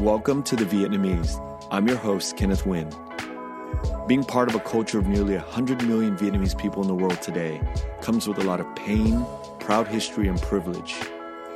[0.00, 1.44] Welcome to The Vietnamese.
[1.72, 4.06] I'm your host, Kenneth Nguyen.
[4.06, 7.60] Being part of a culture of nearly 100 million Vietnamese people in the world today
[8.00, 9.26] comes with a lot of pain,
[9.58, 10.94] proud history, and privilege.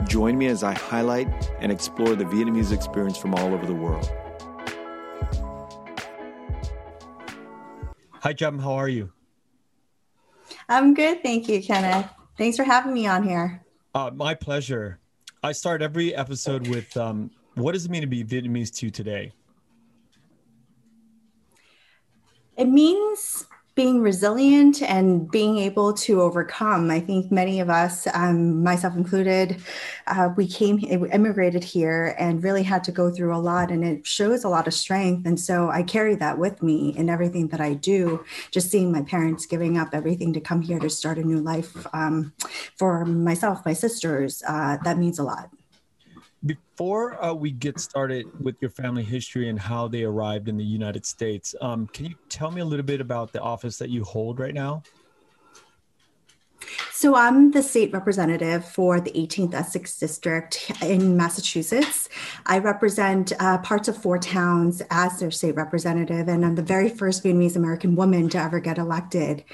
[0.09, 1.29] Join me as I highlight
[1.61, 4.11] and explore the Vietnamese experience from all over the world.
[8.23, 8.59] Hi, Tram.
[8.59, 9.13] How are you?
[10.69, 11.23] I'm good.
[11.23, 12.11] Thank you, Kenneth.
[12.37, 13.63] Thanks for having me on here.
[13.95, 14.99] Uh, my pleasure.
[15.45, 18.91] I start every episode with um, what does it mean to be Vietnamese to you
[18.91, 19.33] today?
[22.57, 26.91] It means being resilient and being able to overcome.
[26.91, 29.63] I think many of us, um, myself included,
[30.07, 34.07] uh, we came, immigrated here and really had to go through a lot, and it
[34.07, 35.27] shows a lot of strength.
[35.27, 38.23] And so I carry that with me in everything that I do.
[38.51, 41.87] Just seeing my parents giving up everything to come here to start a new life
[41.95, 42.35] um,
[42.77, 45.49] for myself, my sisters, uh, that means a lot.
[46.45, 50.65] Before uh, we get started with your family history and how they arrived in the
[50.65, 54.03] United States, um, can you tell me a little bit about the office that you
[54.03, 54.83] hold right now?
[56.91, 62.09] So I'm the state representative for the 18th Essex District in Massachusetts.
[62.47, 66.89] I represent uh, parts of four towns as their state representative, and I'm the very
[66.89, 69.45] first Vietnamese American woman to ever get elected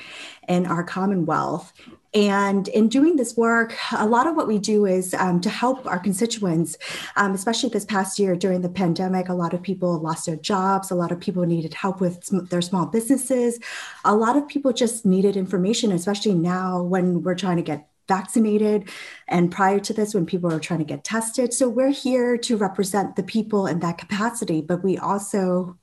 [0.48, 1.72] in our Commonwealth.
[2.14, 5.86] And in doing this work, a lot of what we do is um, to help
[5.86, 6.76] our constituents,
[7.16, 9.28] um, especially this past year during the pandemic.
[9.28, 12.62] A lot of people lost their jobs, a lot of people needed help with their
[12.62, 13.58] small businesses,
[14.04, 18.88] a lot of people just needed information, especially now when we're trying to get vaccinated
[19.28, 21.52] and prior to this when people are trying to get tested.
[21.52, 25.77] So we're here to represent the people in that capacity, but we also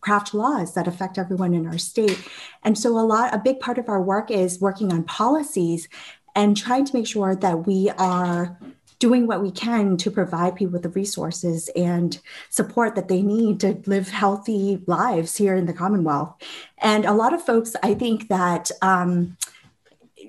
[0.00, 2.18] craft laws that affect everyone in our state.
[2.62, 5.88] And so a lot, a big part of our work is working on policies
[6.34, 8.58] and trying to make sure that we are
[8.98, 13.58] doing what we can to provide people with the resources and support that they need
[13.58, 16.34] to live healthy lives here in the Commonwealth.
[16.78, 19.38] And a lot of folks, I think that um,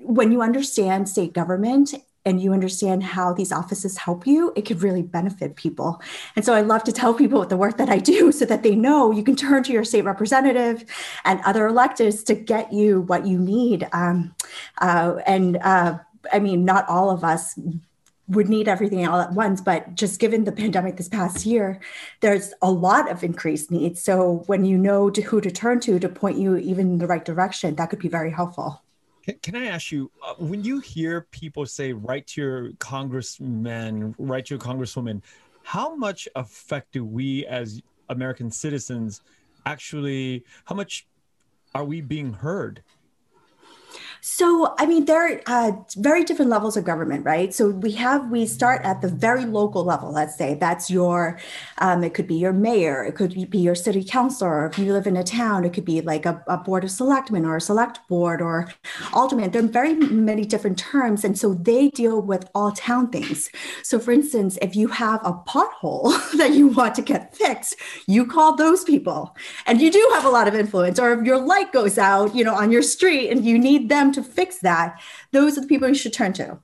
[0.02, 1.94] when you understand state government
[2.24, 6.00] and you understand how these offices help you, it could really benefit people.
[6.36, 8.74] And so I love to tell people the work that I do so that they
[8.74, 10.84] know you can turn to your state representative
[11.24, 13.88] and other electeds to get you what you need.
[13.92, 14.34] Um,
[14.78, 15.98] uh, and uh,
[16.32, 17.58] I mean, not all of us
[18.28, 21.80] would need everything all at once, but just given the pandemic this past year,
[22.20, 24.00] there's a lot of increased needs.
[24.00, 27.06] So when you know to who to turn to to point you even in the
[27.06, 28.80] right direction, that could be very helpful.
[29.42, 34.46] Can, I ask you, uh, when you hear people say, write to your congressman, write
[34.46, 35.22] to your congresswoman,
[35.62, 39.20] how much effect do we as American citizens
[39.64, 41.06] actually, how much
[41.74, 42.82] are we being heard?
[44.24, 47.52] So, I mean, there are uh, very different levels of government, right?
[47.52, 51.40] So we have, we start at the very local level, let's say that's your,
[51.78, 54.92] um, it could be your mayor, it could be your city councilor, or if you
[54.92, 57.60] live in a town, it could be like a, a board of selectmen or a
[57.60, 58.72] select board or
[59.12, 59.50] alderman.
[59.50, 61.24] There are very many different terms.
[61.24, 63.50] And so they deal with all town things.
[63.82, 67.74] So for instance, if you have a pothole that you want to get fixed,
[68.06, 71.00] you call those people and you do have a lot of influence.
[71.00, 74.11] Or if your light goes out, you know, on your street and you need them
[74.12, 75.00] to fix that,
[75.32, 76.58] those are the people you should turn to.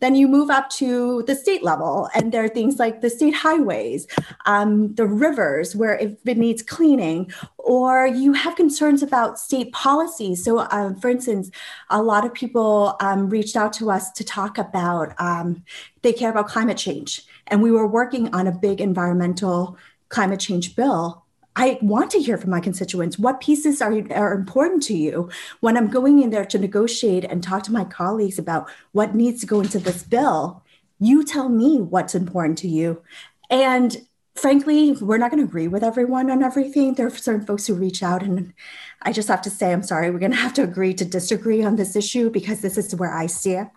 [0.00, 3.34] Then you move up to the state level, and there are things like the state
[3.34, 4.08] highways,
[4.46, 10.44] um, the rivers, where if it needs cleaning, or you have concerns about state policies.
[10.44, 11.52] So, um, for instance,
[11.88, 15.62] a lot of people um, reached out to us to talk about um,
[16.02, 19.76] they care about climate change, and we were working on a big environmental
[20.08, 21.24] climate change bill
[21.54, 23.18] I want to hear from my constituents.
[23.18, 25.30] What pieces are, are important to you?
[25.60, 29.40] When I'm going in there to negotiate and talk to my colleagues about what needs
[29.42, 30.62] to go into this bill,
[30.98, 33.02] you tell me what's important to you.
[33.50, 36.94] And frankly, we're not going to agree with everyone on everything.
[36.94, 38.54] There are certain folks who reach out, and
[39.02, 41.62] I just have to say, I'm sorry, we're going to have to agree to disagree
[41.62, 43.68] on this issue because this is where I stand.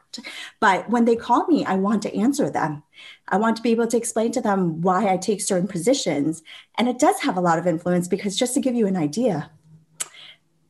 [0.59, 2.83] But when they call me, I want to answer them.
[3.27, 6.44] I want to be able to explain to them why I take certain positions.
[6.77, 9.51] And it does have a lot of influence because, just to give you an idea,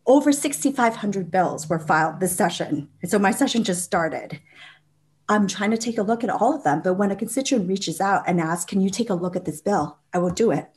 [0.06, 2.90] over 6,500 bills were filed this session.
[3.02, 4.40] And so my session just started.
[5.28, 6.82] I'm trying to take a look at all of them.
[6.84, 9.62] But when a constituent reaches out and asks, Can you take a look at this
[9.62, 9.98] bill?
[10.14, 10.70] I will do it.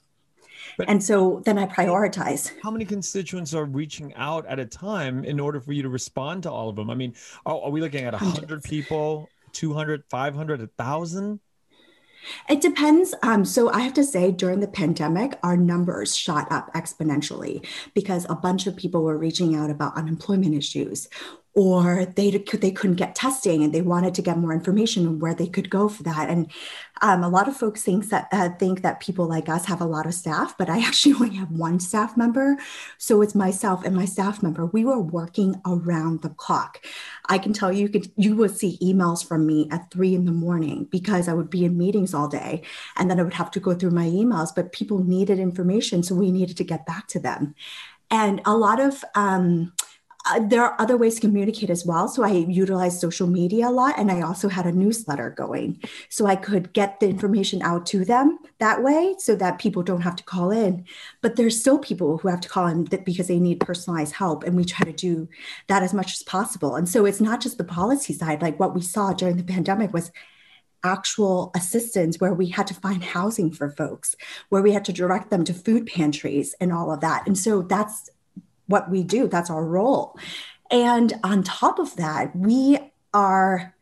[0.79, 2.53] But and so then I prioritize.
[2.63, 6.45] How many constituents are reaching out at a time in order for you to respond
[6.45, 6.89] to all of them?
[6.89, 7.15] I mean,
[7.45, 11.41] are, are we looking at 100 people, 200, 500, 1,000?
[12.49, 13.15] It depends.
[13.23, 18.27] Um, so I have to say, during the pandemic, our numbers shot up exponentially because
[18.29, 21.09] a bunch of people were reaching out about unemployment issues
[21.59, 25.35] or they they couldn't get testing and they wanted to get more information on where
[25.35, 26.31] they could go for that.
[26.31, 26.49] And
[27.03, 29.85] um, a lot of folks think that uh, think that people like us have a
[29.85, 32.57] lot of staff, but I actually only have one staff member.
[32.99, 34.67] So it's myself and my staff member.
[34.67, 36.87] We were working around the clock.
[37.29, 40.27] I can tell you, you could you would see emails from me at three in
[40.27, 42.63] the morning because I would be in meetings all day,
[42.97, 44.55] and then I would have to go through my emails.
[44.55, 47.57] But people needed information, so we needed to get back to them.
[48.13, 49.73] And a lot of um,
[50.31, 52.09] uh, there are other ways to communicate as well.
[52.09, 56.27] So I utilized social media a lot, and I also had a newsletter going, so
[56.27, 60.17] I could get the information out to them that way, so that people don't have
[60.17, 60.85] to call in.
[61.23, 64.57] But there's still people who have to call in because they need personalized help, and
[64.57, 65.29] we try to do
[65.69, 66.77] that as much as possible.
[66.77, 68.43] And so it's not just the policy side.
[68.43, 70.11] Like what we saw during the pandemic was
[70.85, 74.15] actual assistance where we had to find housing for folks,
[74.49, 77.27] where we had to direct them to food pantries and all of that.
[77.27, 78.09] And so that's
[78.69, 80.17] what we do, that's our role.
[80.71, 82.79] And on top of that, we
[83.13, 83.75] are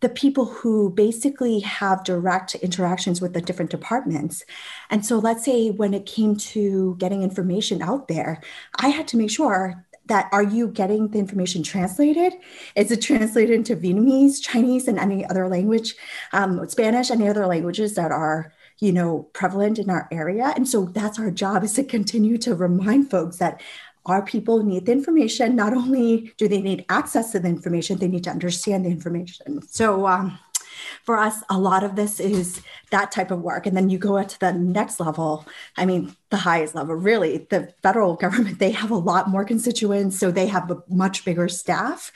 [0.00, 4.44] the people who basically have direct interactions with the different departments.
[4.90, 8.42] And so let's say when it came to getting information out there,
[8.76, 12.34] I had to make sure that are you getting the information translated?
[12.74, 15.94] Is it translated into Vietnamese, Chinese, and any other language,
[16.32, 20.52] um, Spanish, any other languages that are you know prevalent in our area?
[20.56, 23.62] And so that's our job is to continue to remind folks that
[24.06, 25.56] our people need the information.
[25.56, 29.62] Not only do they need access to the information, they need to understand the information.
[29.68, 30.38] So um,
[31.04, 33.66] for us, a lot of this is that type of work.
[33.66, 35.46] And then you go up to the next level.
[35.76, 40.18] I mean, the highest level, really, the federal government, they have a lot more constituents.
[40.18, 42.12] So they have a much bigger staff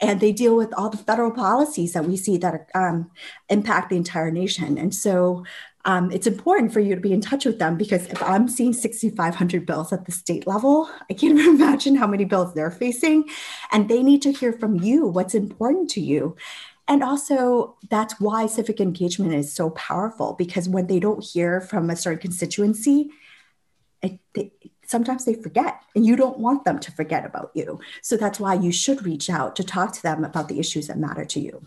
[0.00, 3.10] and they deal with all the federal policies that we see that um,
[3.48, 4.78] impact the entire nation.
[4.78, 5.44] And so
[5.84, 8.72] um, it's important for you to be in touch with them because if I'm seeing
[8.72, 13.24] 6,500 bills at the state level, I can't even imagine how many bills they're facing.
[13.72, 16.36] And they need to hear from you what's important to you.
[16.88, 21.90] And also, that's why civic engagement is so powerful because when they don't hear from
[21.90, 23.10] a certain constituency,
[24.02, 24.52] it, they,
[24.86, 27.78] sometimes they forget, and you don't want them to forget about you.
[28.00, 30.98] So that's why you should reach out to talk to them about the issues that
[30.98, 31.62] matter to you.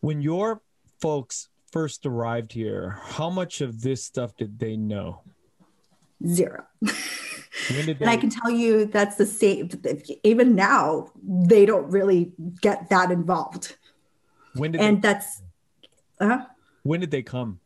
[0.00, 0.60] When your
[1.00, 5.22] folks first arrived here, how much of this stuff did they know?
[6.26, 6.64] Zero.
[7.70, 7.92] They...
[7.92, 9.70] and I can tell you that's the same.
[10.24, 13.76] Even now, they don't really get that involved.
[14.54, 15.40] When did and they, that's
[16.18, 16.40] uh,
[16.82, 17.60] when did they come?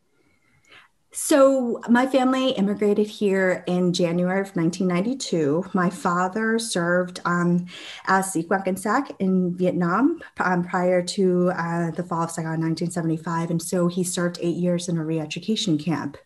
[1.20, 5.64] So my family immigrated here in January of 1992.
[5.74, 7.66] My father served um,
[8.06, 13.50] as quan cảnh in Vietnam um, prior to uh, the fall of Saigon in 1975,
[13.50, 16.16] and so he served eight years in a re-education camp.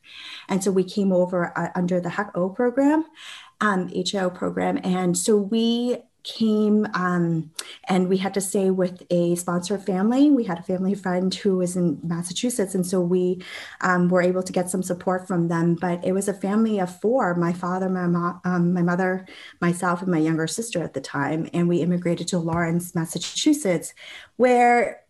[0.50, 3.06] And so we came over uh, under the HAC-O program,
[3.62, 7.50] um, HO program, and so we came um,
[7.88, 10.30] and we had to stay with a sponsor family.
[10.30, 13.42] We had a family friend who was in Massachusetts, and so we
[13.80, 15.74] um, were able to get some support from them.
[15.74, 19.26] But it was a family of four: my father, my mom, um, my mother,
[19.60, 21.48] myself, and my younger sister at the time.
[21.52, 23.94] And we immigrated to Lawrence, Massachusetts,
[24.36, 25.02] where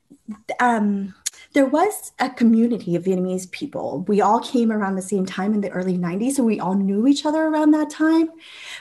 [0.60, 1.14] um,
[1.52, 4.04] there was a community of Vietnamese people.
[4.08, 7.06] We all came around the same time in the early 90s, so we all knew
[7.06, 8.30] each other around that time.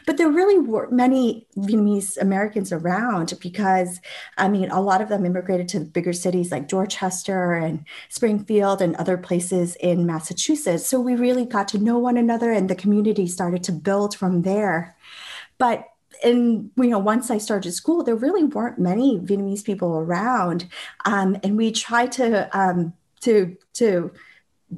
[0.06, 4.00] But there really weren't many Vietnamese Americans around because,
[4.38, 8.96] I mean, a lot of them immigrated to bigger cities like Dorchester and Springfield and
[8.96, 10.88] other places in Massachusetts.
[10.88, 14.44] So we really got to know one another and the community started to build from
[14.44, 14.96] there.
[15.58, 15.91] But
[16.24, 20.68] and you know once i started school there really weren't many vietnamese people around
[21.06, 24.12] um, and we tried to um, to to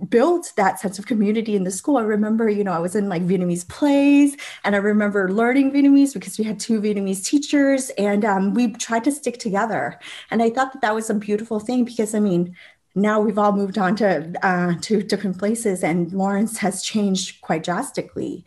[0.10, 1.98] build that sense of community in the school.
[1.98, 6.14] I remember, you know, I was in like Vietnamese plays and I remember learning Vietnamese
[6.14, 10.00] because we had two Vietnamese teachers and um, we tried to stick together.
[10.32, 12.56] And I thought that that was a beautiful thing because I mean,
[12.96, 17.64] now we've all moved on to uh, to different places and Lawrence has changed quite
[17.64, 18.46] drastically.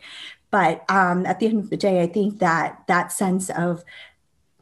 [0.51, 3.83] But um, at the end of the day, I think that that sense of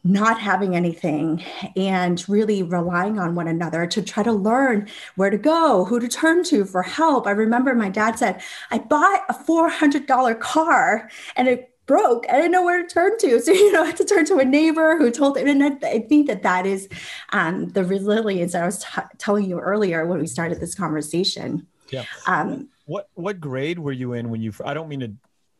[0.05, 1.43] not having anything
[1.75, 6.07] and really relying on one another to try to learn where to go, who to
[6.07, 7.25] turn to for help.
[7.25, 12.25] I remember my dad said, I bought a $400 car and it broke.
[12.29, 13.39] I didn't know where to turn to.
[13.45, 15.47] So, you know, I had to turn to a neighbor who told him.
[15.47, 16.87] And I, think that that is
[17.31, 21.65] um, the resilience that I was t- telling you earlier when we started this conversation.
[21.89, 22.05] Yeah.
[22.27, 25.11] Um, what, what grade were you in when you, I don't mean to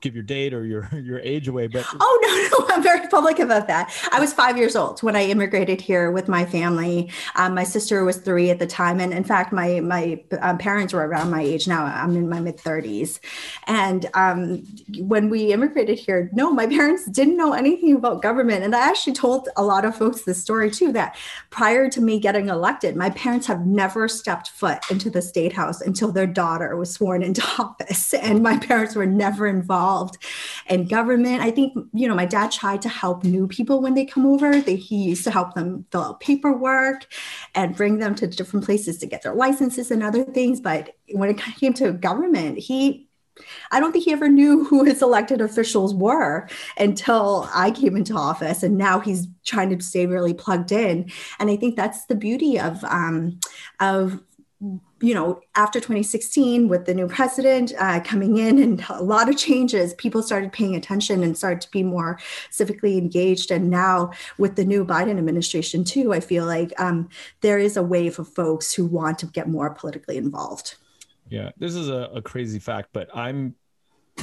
[0.05, 3.39] give your date or your your age away, but oh no, no, I'm very public
[3.39, 3.91] about that.
[4.11, 7.11] I was five years old when I immigrated here with my family.
[7.35, 10.93] Um, my sister was three at the time, and in fact, my my um, parents
[10.93, 11.85] were around my age now.
[11.85, 13.19] I'm in my mid 30s,
[13.65, 14.63] and um,
[14.99, 19.13] when we immigrated here, no, my parents didn't know anything about government, and I actually
[19.13, 20.91] told a lot of folks this story too.
[20.91, 21.15] That
[21.49, 25.81] prior to me getting elected, my parents have never stepped foot into the state house
[25.81, 30.17] until their daughter was sworn into office, and my parents were never involved involved
[30.67, 31.41] in government.
[31.41, 34.59] I think, you know, my dad tried to help new people when they come over.
[34.59, 37.07] They, he used to help them fill out paperwork
[37.53, 40.59] and bring them to different places to get their licenses and other things.
[40.59, 43.07] But when it came to government, he
[43.69, 46.47] I don't think he ever knew who his elected officials were
[46.77, 51.11] until I came into office, and now he's trying to stay really plugged in.
[51.37, 53.41] And I think that's the beauty of um,
[53.81, 54.21] of
[54.61, 59.37] you know, after 2016, with the new president uh, coming in and a lot of
[59.37, 62.17] changes, people started paying attention and started to be more
[62.49, 63.51] civically engaged.
[63.51, 67.09] And now, with the new Biden administration, too, I feel like um,
[67.41, 70.75] there is a wave of folks who want to get more politically involved.
[71.27, 73.55] Yeah, this is a, a crazy fact, but I'm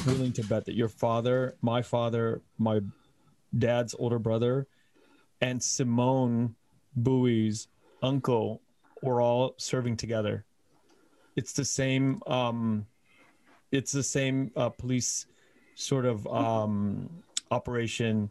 [0.07, 2.81] willing to bet that your father, my father, my
[3.55, 4.67] dad's older brother,
[5.41, 6.55] and Simone
[6.95, 7.67] Bowie's
[8.01, 8.61] uncle
[9.03, 10.45] were all serving together.
[11.35, 12.87] It's the same um
[13.71, 15.25] it's the same uh, police
[15.75, 17.09] sort of um
[17.51, 18.29] operation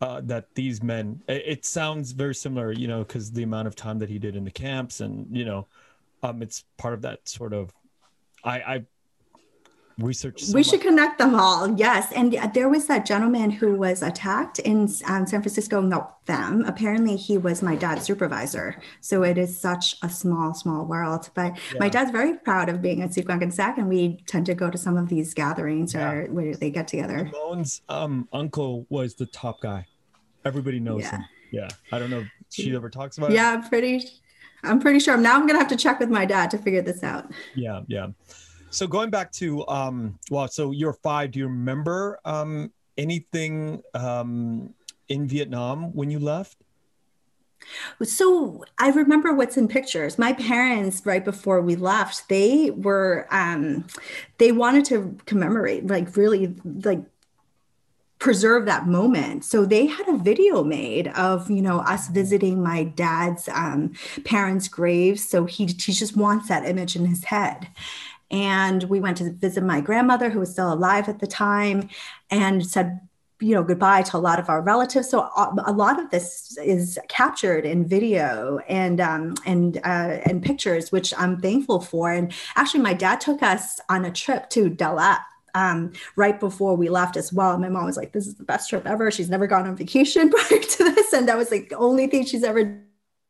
[0.00, 3.76] uh, that these men it, it, sounds very similar you know because the amount of
[3.76, 5.66] time that he did in the camps and you know
[6.22, 7.72] um it's part of that sort of
[8.42, 8.84] i i
[10.04, 10.68] research so we much.
[10.68, 12.12] should connect them all yes.
[12.12, 16.64] And there was that gentleman who was attacked in um, san francisco no them.
[16.66, 18.80] Apparently he was my dad's supervisor.
[19.00, 21.30] So it is such a small small world.
[21.34, 21.78] But yeah.
[21.80, 24.70] my dad's very proud of being a Secwepemc and SAC, and we tend to go
[24.70, 26.10] to some of these gatherings yeah.
[26.10, 27.28] or where they get together.
[27.32, 29.86] Simone's um, uncle was the top guy.
[30.44, 31.10] Everybody knows yeah.
[31.10, 31.24] him.
[31.50, 31.68] Yeah.
[31.90, 34.08] I don't know if she ever talks about yeah, it yeah pretty
[34.62, 35.16] i'm pretty sure.
[35.16, 37.30] Now i'm gonna have to check with my dad to figure this out.
[37.54, 38.08] Yeah yeah
[38.72, 41.32] so going back to um, well, so you're five.
[41.32, 44.74] Do you remember um, anything um,
[45.08, 46.56] in Vietnam when you left?
[48.02, 50.18] So I remember what's in pictures.
[50.18, 53.86] My parents, right before we left, they were um,
[54.38, 57.02] they wanted to commemorate, like really, like
[58.18, 59.44] preserve that moment.
[59.44, 63.92] So they had a video made of, you know, us visiting my dad's um,
[64.24, 65.28] parents' graves.
[65.28, 67.68] So he he just wants that image in his head.
[68.32, 71.90] And we went to visit my grandmother, who was still alive at the time,
[72.30, 72.98] and said,
[73.42, 75.10] you know, goodbye to a lot of our relatives.
[75.10, 80.42] So uh, a lot of this is captured in video and um, and uh, and
[80.42, 82.12] pictures, which I'm thankful for.
[82.12, 85.18] And actually, my dad took us on a trip to Dalat
[85.54, 87.58] um, right before we left as well.
[87.58, 90.30] My mom was like, "This is the best trip ever." She's never gone on vacation
[90.30, 92.80] prior to this, and that was like the only thing she's ever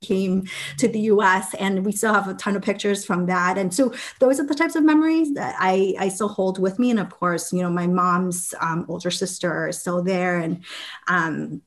[0.03, 0.47] came
[0.79, 3.57] to the US and we still have a ton of pictures from that.
[3.59, 6.91] And so those are the types of memories that I, I still hold with me.
[6.91, 10.39] And of course you know my mom's um, older sister is still there.
[10.39, 10.65] And
[11.09, 11.63] um,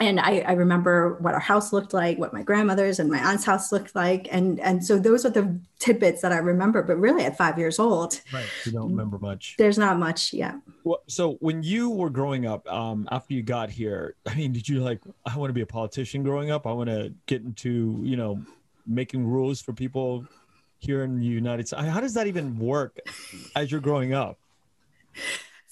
[0.00, 3.44] and I, I, remember what our house looked like, what my grandmother's and my aunt's
[3.44, 6.82] house looked like, and and so those are the tidbits that I remember.
[6.82, 9.54] But really, at five years old, right, you don't remember much.
[9.58, 10.58] There's not much, yeah.
[10.84, 14.68] Well, so when you were growing up, um, after you got here, I mean, did
[14.68, 16.66] you like, I want to be a politician growing up?
[16.66, 18.42] I want to get into, you know,
[18.86, 20.26] making rules for people
[20.78, 21.86] here in the United States.
[21.86, 22.98] How does that even work
[23.54, 24.38] as you're growing up?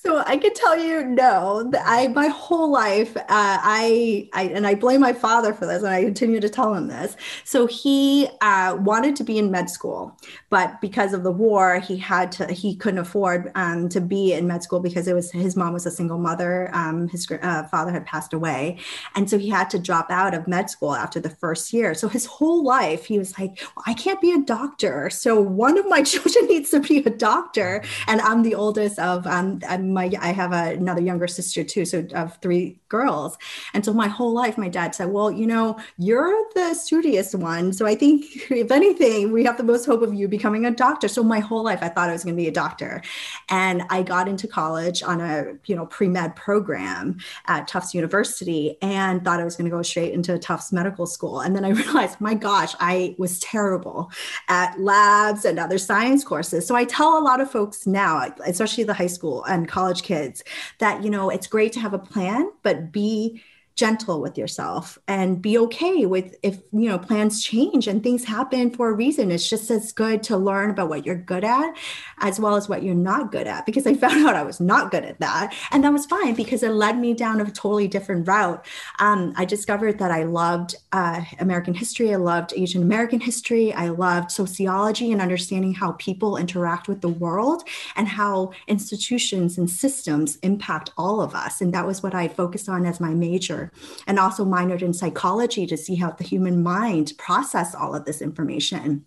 [0.02, 1.70] So I can tell you, no.
[1.84, 5.92] I my whole life, uh, I, I and I blame my father for this, and
[5.92, 7.18] I continue to tell him this.
[7.44, 10.16] So he uh, wanted to be in med school,
[10.48, 12.50] but because of the war, he had to.
[12.50, 15.84] He couldn't afford um, to be in med school because it was his mom was
[15.84, 16.70] a single mother.
[16.72, 18.78] Um, his uh, father had passed away,
[19.14, 21.92] and so he had to drop out of med school after the first year.
[21.92, 25.76] So his whole life, he was like, well, "I can't be a doctor, so one
[25.76, 29.60] of my children needs to be a doctor," and I'm the oldest of um,
[29.92, 33.38] my I have a, another younger sister too, so of three girls.
[33.74, 37.72] And so my whole life, my dad said, "Well, you know, you're the studious one,
[37.72, 41.08] so I think if anything, we have the most hope of you becoming a doctor."
[41.08, 43.02] So my whole life, I thought I was going to be a doctor,
[43.48, 48.76] and I got into college on a you know pre med program at Tufts University,
[48.82, 51.40] and thought I was going to go straight into Tufts Medical School.
[51.40, 54.10] And then I realized, my gosh, I was terrible
[54.48, 56.66] at labs and other science courses.
[56.66, 60.42] So I tell a lot of folks now, especially the high school and college kids
[60.78, 63.42] that you know it's great to have a plan but be
[63.76, 68.70] gentle with yourself and be okay with if you know plans change and things happen
[68.70, 69.30] for a reason.
[69.30, 71.76] It's just as good to learn about what you're good at
[72.18, 74.90] as well as what you're not good at because i found out i was not
[74.90, 78.26] good at that and that was fine because it led me down a totally different
[78.26, 78.64] route.
[78.98, 83.88] Um, i discovered that i loved uh, american history i loved asian american history i
[83.88, 87.62] loved sociology and understanding how people interact with the world
[87.96, 92.68] and how institutions and systems impact all of us and that was what i focused
[92.68, 93.59] on as my major
[94.06, 98.22] and also minored in psychology to see how the human mind process all of this
[98.22, 99.04] information.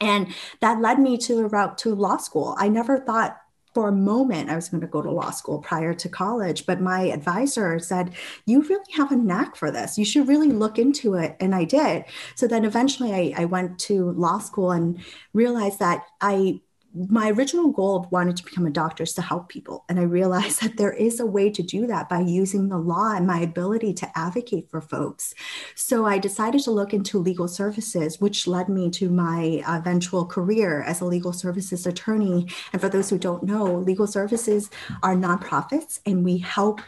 [0.00, 0.28] And
[0.60, 2.54] that led me to a route to law school.
[2.58, 3.36] I never thought
[3.74, 6.80] for a moment I was going to go to law school prior to college, but
[6.80, 8.12] my advisor said,
[8.46, 9.98] You really have a knack for this.
[9.98, 11.36] You should really look into it.
[11.40, 12.04] And I did.
[12.34, 14.98] So then eventually I, I went to law school and
[15.32, 16.60] realized that I
[16.94, 19.84] my original goal of wanting to become a doctor is to help people.
[19.88, 23.14] And I realized that there is a way to do that by using the law
[23.14, 25.34] and my ability to advocate for folks.
[25.74, 30.82] So I decided to look into legal services, which led me to my eventual career
[30.82, 32.48] as a legal services attorney.
[32.72, 34.70] And for those who don't know, legal services
[35.02, 36.80] are nonprofits and we help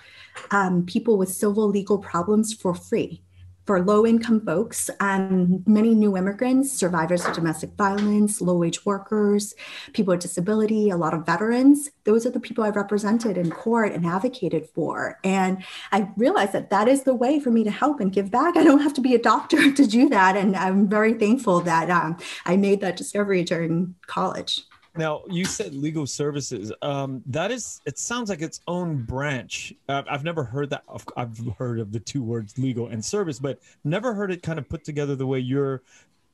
[0.50, 3.23] um, people with civil legal problems for free
[3.71, 9.55] for low income folks and many new immigrants, survivors of domestic violence, low wage workers,
[9.93, 11.89] people with disability, a lot of veterans.
[12.03, 15.21] Those are the people I've represented in court and advocated for.
[15.23, 15.62] And
[15.93, 18.57] I realized that that is the way for me to help and give back.
[18.57, 20.37] I don't have to be a doctor to do that.
[20.37, 24.65] And I'm very thankful that um, I made that discovery during college.
[24.97, 26.73] Now you said legal services.
[26.83, 29.73] Um, that is, it sounds like its own branch.
[29.89, 30.83] I've never heard that.
[31.17, 34.69] I've heard of the two words legal and service, but never heard it kind of
[34.69, 35.83] put together the way you're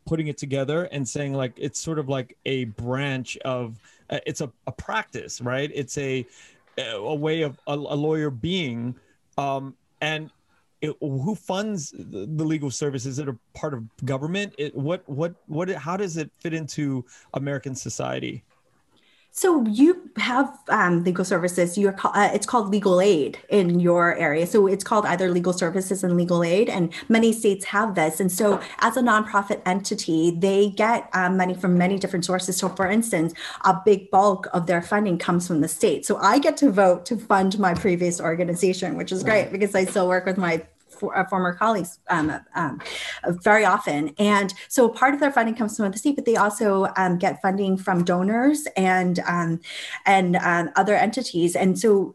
[0.06, 3.78] putting it together and saying like it's sort of like a branch of.
[4.08, 5.70] Uh, it's a, a practice, right?
[5.74, 6.24] It's a
[6.78, 8.94] a way of a, a lawyer being,
[9.38, 10.30] um, and
[10.86, 13.06] it, who funds the, the, legal service?
[13.06, 14.54] Is it a part of government?
[14.58, 15.68] It, what what what?
[15.70, 18.44] How does it fit into American society?
[19.38, 21.76] So you have um, legal services.
[21.76, 24.46] You're uh, it's called legal aid in your area.
[24.46, 28.18] So it's called either legal services and legal aid, and many states have this.
[28.18, 32.56] And so as a nonprofit entity, they get um, money from many different sources.
[32.56, 33.34] So for instance,
[33.66, 36.06] a big bulk of their funding comes from the state.
[36.06, 39.84] So I get to vote to fund my previous organization, which is great because I
[39.84, 40.62] still work with my
[40.98, 42.80] for, uh, former colleagues um, um,
[43.42, 44.14] very often.
[44.18, 47.76] And so part of their funding comes from the but they also um, get funding
[47.76, 49.60] from donors and um,
[50.04, 51.56] and um, other entities.
[51.56, 52.14] And so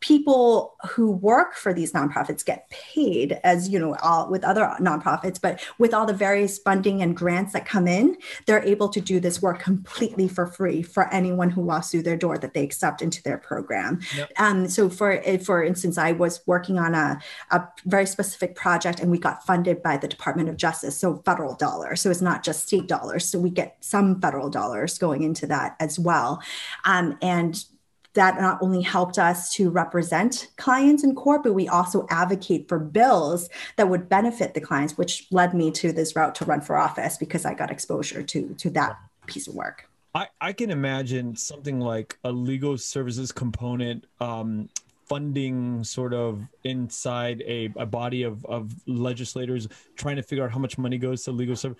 [0.00, 5.40] people who work for these nonprofits get paid as you know all, with other nonprofits
[5.40, 9.20] but with all the various funding and grants that come in they're able to do
[9.20, 13.02] this work completely for free for anyone who walks through their door that they accept
[13.02, 14.00] into their program.
[14.16, 14.32] Yep.
[14.38, 19.10] um, so for for instance i was working on a, a very specific project and
[19.10, 22.00] we got funded by the department of justice so federal dollars.
[22.00, 23.24] So it's not just state dollars.
[23.24, 26.42] So we get some federal dollars going into that as well.
[26.84, 27.62] Um, and
[28.14, 32.78] that not only helped us to represent clients in court, but we also advocate for
[32.78, 36.76] bills that would benefit the clients, which led me to this route to run for
[36.76, 39.88] office because I got exposure to to that piece of work.
[40.14, 44.68] I, I can imagine something like a legal services component um,
[45.10, 50.58] funding sort of inside a, a body of, of legislators trying to figure out how
[50.58, 51.78] much money goes to legal service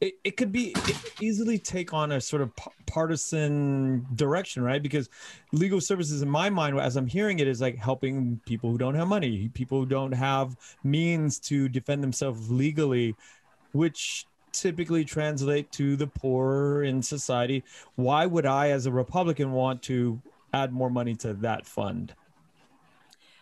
[0.00, 2.52] it, it could be it could easily take on a sort of
[2.86, 4.82] partisan direction right?
[4.82, 5.08] Because
[5.52, 8.94] legal services in my mind as i'm hearing it is like helping people who don't
[8.94, 13.14] have money people who don't have means to defend themselves legally
[13.72, 17.62] which typically translate to the poor in society.
[17.96, 20.20] Why would i as a republican want to
[20.52, 22.14] add more money to that fund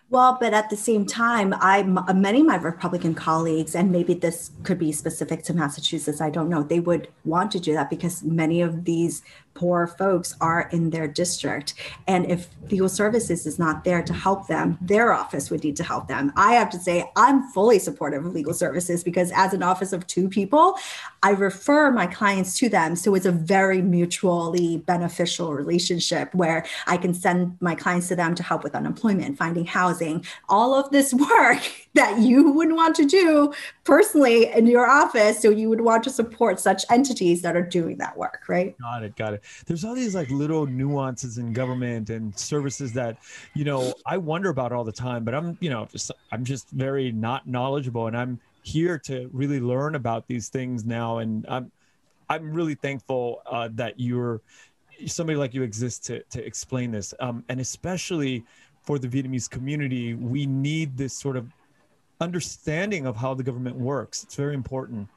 [0.08, 4.14] well, but at the same time, I uh, many of my Republican colleagues, and maybe
[4.14, 7.90] this could be specific to Massachusetts, I don't know, they would want to do that
[7.90, 9.22] because many of these
[9.56, 11.74] poor folks are in their district.
[12.06, 15.84] And if legal services is not there to help them, their office would need to
[15.84, 16.32] help them.
[16.36, 20.06] I have to say, I'm fully supportive of legal services because as an office of
[20.06, 20.78] two people,
[21.22, 22.96] I refer my clients to them.
[22.96, 28.34] So it's a very mutually beneficial relationship where I can send my clients to them
[28.34, 31.62] to help with unemployment, finding housing, all of this work
[31.94, 35.40] that you wouldn't want to do personally in your office.
[35.40, 38.76] So you would want to support such entities that are doing that work, right?
[38.78, 39.16] Got it.
[39.16, 43.18] Got it there's all these like little nuances in government and services that
[43.54, 46.70] you know i wonder about all the time but i'm you know just i'm just
[46.70, 51.70] very not knowledgeable and i'm here to really learn about these things now and i'm
[52.28, 54.40] i'm really thankful uh, that you're
[55.06, 58.44] somebody like you exists to to explain this um, and especially
[58.82, 61.46] for the vietnamese community we need this sort of
[62.20, 64.22] understanding of how the government works.
[64.22, 65.08] It's very important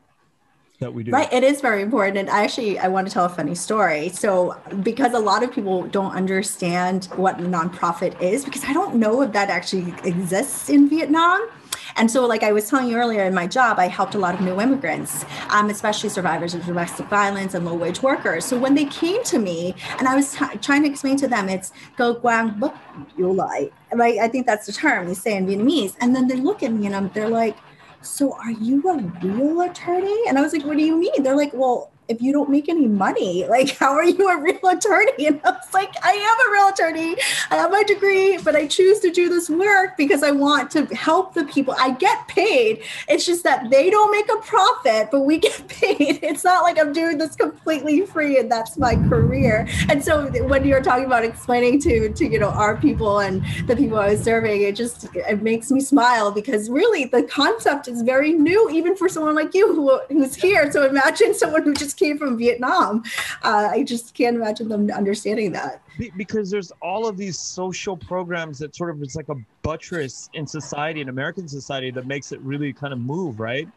[0.80, 1.12] that we do.
[1.12, 2.18] Right, it is very important.
[2.18, 4.10] And I actually, I want to tell a funny story.
[4.10, 9.22] So, because a lot of people don't understand what nonprofit is, because I don't know
[9.22, 11.50] if that actually exists in Vietnam.
[11.96, 14.36] And so, like I was telling you earlier in my job, I helped a lot
[14.36, 18.46] of new immigrants, um, especially survivors of domestic violence and low wage workers.
[18.46, 21.50] So when they came to me, and I was t- trying to explain to them,
[21.50, 22.76] it's go guang book
[23.18, 24.20] you like, right?
[24.20, 25.96] I think that's the term they say in Vietnamese.
[26.00, 27.58] And then they look at me and I'm, they're like,
[28.02, 31.36] "So are you a real attorney?" And I was like, "What do you mean?" They're
[31.36, 35.28] like, "Well." If you don't make any money, like how are you a real attorney?
[35.28, 37.16] And I was like, I am a real attorney.
[37.52, 40.86] I have my degree, but I choose to do this work because I want to
[40.88, 41.76] help the people.
[41.78, 42.84] I get paid.
[43.08, 46.20] It's just that they don't make a profit, but we get paid.
[46.24, 49.68] It's not like I'm doing this completely free and that's my career.
[49.88, 53.76] And so when you're talking about explaining to to you know our people and the
[53.76, 58.02] people I was serving, it just it makes me smile because really the concept is
[58.02, 60.72] very new, even for someone like you who, who's here.
[60.72, 63.04] So imagine someone who just came from Vietnam.
[63.44, 65.84] Uh, I just can't imagine them understanding that.
[66.16, 70.48] Because there's all of these social programs that sort of it's like a buttress in
[70.48, 73.68] society, in American society, that makes it really kind of move, right?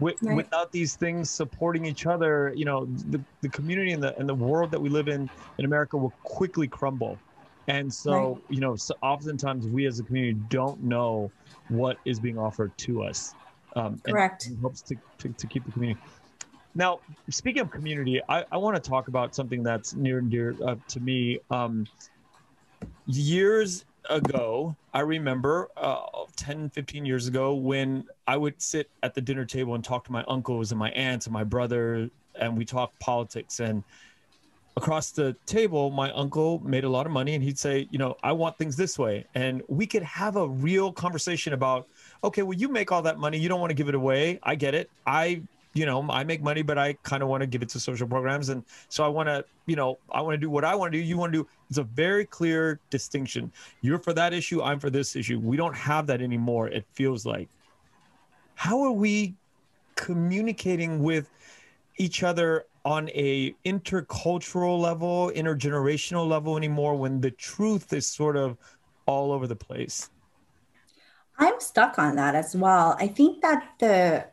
[0.00, 0.36] With, right.
[0.36, 4.34] Without these things supporting each other, you know, the, the community and the and the
[4.34, 7.18] world that we live in in America will quickly crumble.
[7.68, 8.42] And so, right.
[8.48, 11.30] you know, so oftentimes we as a community don't know
[11.68, 13.34] what is being offered to us.
[13.76, 14.50] Um, Correct.
[14.60, 16.00] Hopes to, to, to keep the community.
[16.74, 20.56] Now, speaking of community, I, I want to talk about something that's near and dear
[20.64, 21.38] uh, to me.
[21.50, 21.86] Um,
[23.06, 26.04] years ago, I remember uh,
[26.36, 30.12] 10, 15 years ago when I would sit at the dinner table and talk to
[30.12, 33.60] my uncles and my aunts and my brother, and we talk politics.
[33.60, 33.84] And
[34.76, 38.16] across the table, my uncle made a lot of money and he'd say, You know,
[38.22, 39.26] I want things this way.
[39.34, 41.86] And we could have a real conversation about,
[42.24, 43.38] okay, well, you make all that money.
[43.38, 44.38] You don't want to give it away.
[44.42, 44.90] I get it.
[45.06, 45.42] I
[45.74, 48.06] you know, I make money, but I kind of want to give it to social
[48.06, 48.50] programs.
[48.50, 50.98] And so I want to, you know, I want to do what I want to
[50.98, 51.04] do.
[51.04, 51.48] You want to do.
[51.70, 53.50] It's a very clear distinction.
[53.80, 54.62] You're for that issue.
[54.62, 55.38] I'm for this issue.
[55.38, 56.68] We don't have that anymore.
[56.68, 57.48] It feels like.
[58.54, 59.34] How are we
[59.94, 61.30] communicating with
[61.96, 68.58] each other on a intercultural level, intergenerational level anymore when the truth is sort of
[69.06, 70.10] all over the place?
[71.38, 72.96] I'm stuck on that as well.
[73.00, 74.26] I think that the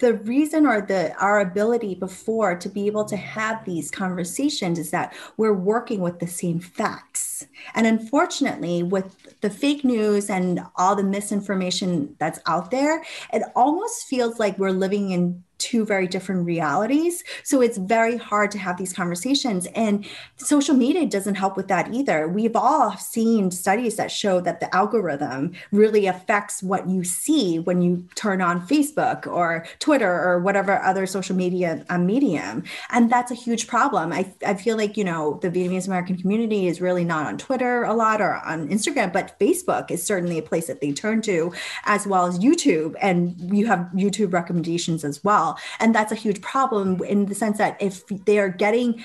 [0.00, 4.90] the reason or the our ability before to be able to have these conversations is
[4.90, 7.46] that we're working with the same facts.
[7.74, 14.06] And unfortunately with the fake news and all the misinformation that's out there it almost
[14.06, 17.22] feels like we're living in two very different realities.
[17.44, 19.66] So it's very hard to have these conversations.
[19.74, 22.26] And social media doesn't help with that either.
[22.26, 27.82] We've all seen studies that show that the algorithm really affects what you see when
[27.82, 32.64] you turn on Facebook or Twitter or whatever other social media um, medium.
[32.90, 34.12] And that's a huge problem.
[34.12, 37.84] I, I feel like, you know, the Vietnamese American community is really not on Twitter
[37.84, 41.52] a lot or on Instagram, but Facebook is certainly a place that they turn to,
[41.84, 42.94] as well as YouTube.
[43.00, 47.58] And you have YouTube recommendations as well And that's a huge problem in the sense
[47.58, 49.04] that if they are getting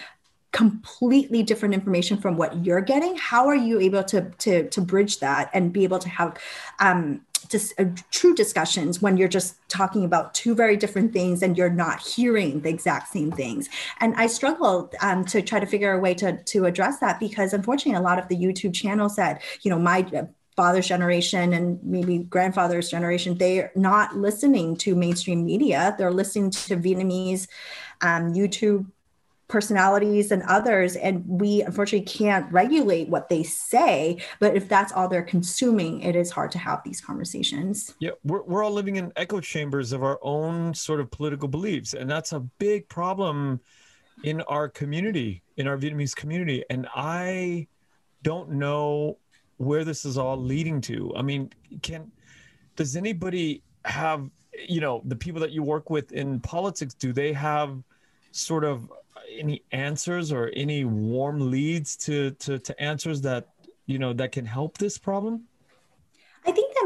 [0.51, 5.19] completely different information from what you're getting how are you able to to to bridge
[5.19, 6.38] that and be able to have
[6.79, 11.58] um just uh, true discussions when you're just talking about two very different things and
[11.58, 13.69] you're not hearing the exact same things?
[13.99, 17.53] And i struggled um, to try to figure a way to to address that because
[17.53, 20.05] unfortunately a lot of the youtube channels that you know my
[20.56, 25.96] father's generation and maybe grandfather's generation, they're not listening to mainstream media.
[25.98, 27.48] They're listening to Vietnamese
[28.02, 28.86] um, YouTube
[29.48, 30.96] personalities and others.
[30.96, 34.18] And we unfortunately can't regulate what they say.
[34.39, 37.94] But if that's all they're consuming, it is hard to have these conversations.
[38.00, 41.94] Yeah, we're, we're all living in echo chambers of our own sort of political beliefs.
[41.94, 43.60] And that's a big problem
[44.24, 46.63] in our community, in our Vietnamese community.
[46.70, 47.68] And I
[48.24, 49.20] don't know
[49.58, 51.13] where this is all leading to.
[51.15, 52.12] I mean, can
[52.76, 54.30] does anybody have
[54.68, 56.94] you know the people that you work with in politics?
[56.94, 57.82] Do they have
[58.32, 58.91] sort of
[59.32, 63.50] any answers or any warm leads to to, to answers that
[63.86, 65.44] you know that can help this problem?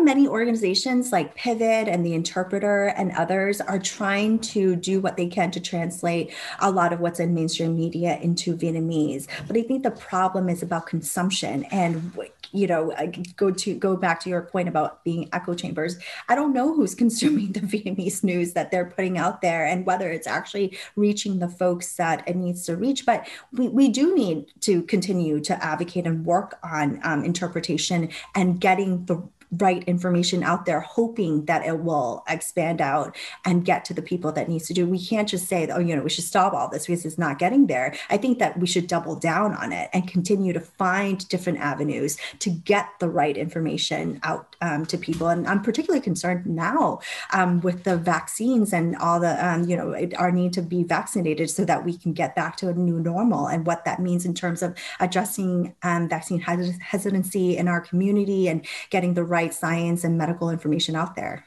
[0.01, 5.27] Many organizations like Pivot and the Interpreter and others are trying to do what they
[5.27, 9.27] can to translate a lot of what's in mainstream media into Vietnamese.
[9.45, 12.17] But I think the problem is about consumption and
[12.51, 12.91] you know
[13.35, 15.97] go to go back to your point about being echo chambers.
[16.27, 20.09] I don't know who's consuming the Vietnamese news that they're putting out there and whether
[20.11, 23.05] it's actually reaching the folks that it needs to reach.
[23.05, 28.59] But we, we do need to continue to advocate and work on um, interpretation and
[28.59, 33.93] getting the right information out there, hoping that it will expand out and get to
[33.93, 34.85] the people that needs to do.
[34.85, 37.39] We can't just say, oh, you know, we should stop all this because it's not
[37.39, 37.95] getting there.
[38.09, 42.17] I think that we should double down on it and continue to find different avenues
[42.39, 45.27] to get the right information out um, to people.
[45.27, 46.99] And I'm particularly concerned now
[47.33, 51.49] um, with the vaccines and all the, um, you know, our need to be vaccinated
[51.49, 54.33] so that we can get back to a new normal and what that means in
[54.33, 60.17] terms of addressing um, vaccine hesitancy in our community and getting the right science and
[60.17, 61.45] medical information out there.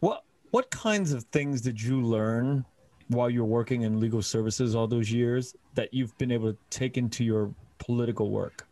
[0.00, 2.64] What what kinds of things did you learn
[3.08, 6.96] while you're working in legal services all those years that you've been able to take
[6.96, 8.66] into your political work?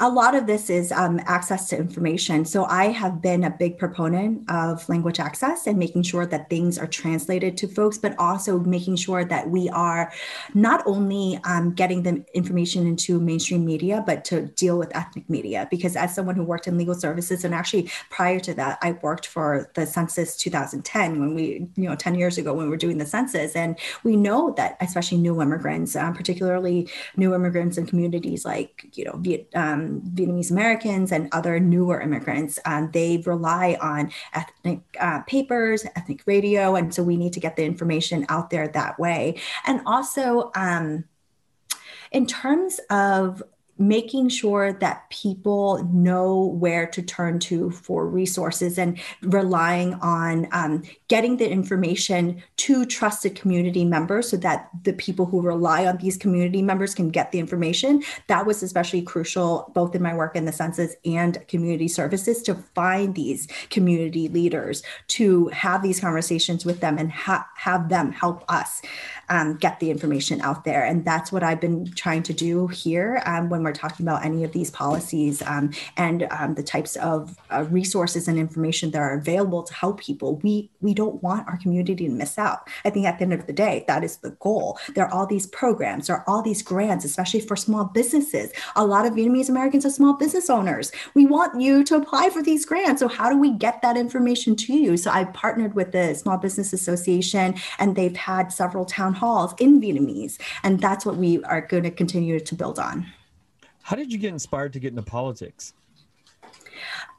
[0.00, 2.44] A lot of this is um, access to information.
[2.44, 6.76] So I have been a big proponent of language access and making sure that things
[6.76, 10.12] are translated to folks, but also making sure that we are
[10.54, 15.68] not only um, getting the information into mainstream media, but to deal with ethnic media.
[15.70, 19.28] Because as someone who worked in legal services, and actually prior to that, I worked
[19.28, 22.98] for the census 2010 when we, you know, 10 years ago when we were doing
[22.98, 28.44] the census, and we know that especially new immigrants, um, particularly new immigrants in communities
[28.44, 32.58] like, you know, Vietnam um, Vietnamese Americans and other newer immigrants.
[32.64, 37.56] Um, they rely on ethnic uh, papers, ethnic radio, and so we need to get
[37.56, 39.40] the information out there that way.
[39.66, 41.04] And also, um,
[42.10, 43.42] in terms of
[43.80, 50.82] making sure that people know where to turn to for resources and relying on um,
[51.08, 56.18] getting the information to trusted community members so that the people who rely on these
[56.18, 58.02] community members can get the information.
[58.26, 62.54] That was especially crucial both in my work in the census and community services to
[62.54, 68.44] find these community leaders, to have these conversations with them and ha- have them help
[68.50, 68.82] us
[69.30, 70.84] um, get the information out there.
[70.84, 74.44] And that's what I've been trying to do here um, when we're talking about any
[74.44, 79.14] of these policies um, and um, the types of uh, resources and information that are
[79.14, 80.36] available to help people.
[80.36, 82.68] We we don't want our community to miss out.
[82.84, 84.78] I think at the end of the day, that is the goal.
[84.94, 88.52] There are all these programs, there are all these grants, especially for small businesses.
[88.76, 90.92] A lot of Vietnamese Americans are small business owners.
[91.14, 93.00] We want you to apply for these grants.
[93.00, 94.96] So how do we get that information to you?
[94.96, 99.80] So I partnered with the Small Business Association, and they've had several town halls in
[99.80, 100.38] Vietnamese.
[100.62, 103.06] And that's what we are going to continue to build on.
[103.90, 105.74] How did you get inspired to get into politics?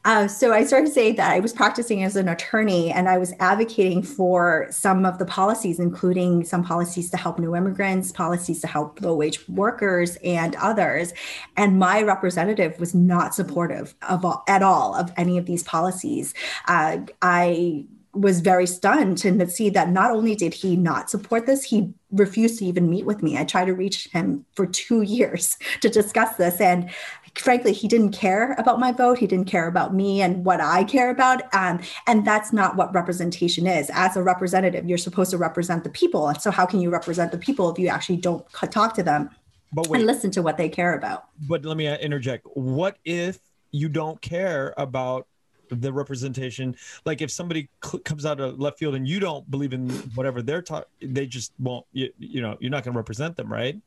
[0.05, 3.17] Uh, so I started to say that I was practicing as an attorney and I
[3.17, 8.61] was advocating for some of the policies, including some policies to help new immigrants, policies
[8.61, 11.13] to help low wage workers, and others.
[11.57, 16.33] And my representative was not supportive of all, at all of any of these policies.
[16.69, 21.63] Uh, I was very stunned to see that not only did he not support this,
[21.63, 23.37] he refused to even meet with me.
[23.37, 26.59] I tried to reach him for two years to discuss this.
[26.59, 26.89] And
[27.35, 29.17] frankly, he didn't care about my vote.
[29.17, 31.53] He didn't care about me and what I care about.
[31.53, 33.89] Um, and that's not what representation is.
[33.93, 36.33] As a representative, you're supposed to represent the people.
[36.35, 39.29] So, how can you represent the people if you actually don't talk to them
[39.71, 41.25] but wait, and listen to what they care about?
[41.47, 42.45] But let me interject.
[42.53, 43.39] What if
[43.71, 45.27] you don't care about
[45.71, 46.75] the representation.
[47.05, 50.41] Like if somebody cl- comes out of left field and you don't believe in whatever
[50.41, 53.79] they're taught they just won't you, you know you're not going to represent them right?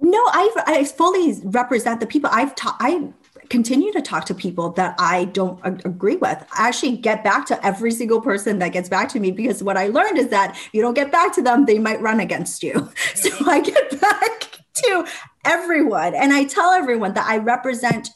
[0.00, 2.30] No i i fully represent the people.
[2.32, 3.08] I've taught i
[3.48, 6.38] continue to talk to people that i don't agree with.
[6.56, 9.76] I actually get back to every single person that gets back to me because what
[9.76, 12.88] i learned is that you don't get back to them they might run against you.
[13.14, 15.06] So i get back to
[15.44, 18.08] everyone and i tell everyone that i represent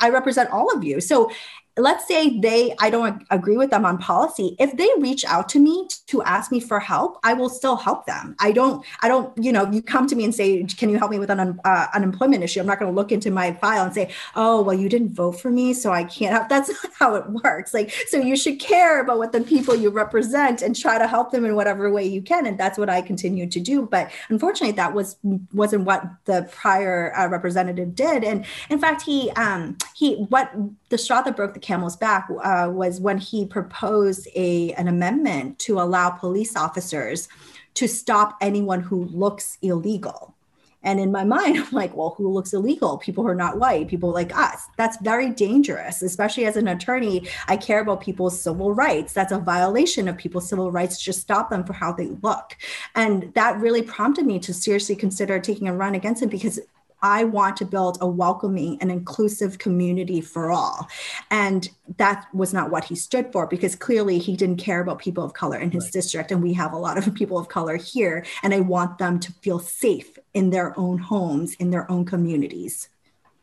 [0.00, 1.00] I represent all of you.
[1.00, 1.30] So
[1.76, 4.56] let's say they i don't agree with them on policy.
[4.58, 8.06] If they reach out to me to ask me for help i will still help
[8.06, 8.36] them.
[8.40, 11.10] I don't i don't you know you come to me and say can you help
[11.10, 12.60] me with an uh, unemployment issue?
[12.60, 15.40] I'm not going to look into my file and say oh well you didn't vote
[15.40, 16.48] for me so i can't help.
[16.60, 17.72] That's not how it works.
[17.72, 21.30] Like so you should care about what the people you represent and try to help
[21.30, 23.86] them in whatever way you can and that's what i continue to do.
[23.86, 25.16] But unfortunately that was
[25.52, 28.24] wasn't what the prior uh, representative did.
[28.24, 30.50] And in fact he um he what
[30.90, 35.58] the straw that broke the camel's back uh, was when he proposed a, an amendment
[35.60, 37.28] to allow police officers
[37.74, 40.34] to stop anyone who looks illegal.
[40.82, 42.98] And in my mind, I'm like, well, who looks illegal?
[42.98, 44.66] People who are not white, people like us.
[44.76, 47.28] That's very dangerous, especially as an attorney.
[47.46, 49.12] I care about people's civil rights.
[49.12, 52.56] That's a violation of people's civil rights to just stop them for how they look.
[52.96, 56.58] And that really prompted me to seriously consider taking a run against him because
[57.02, 60.88] I want to build a welcoming and inclusive community for all.
[61.30, 65.24] And that was not what he stood for because clearly he didn't care about people
[65.24, 65.92] of color in his right.
[65.92, 66.30] district.
[66.30, 68.24] And we have a lot of people of color here.
[68.42, 72.88] And I want them to feel safe in their own homes, in their own communities.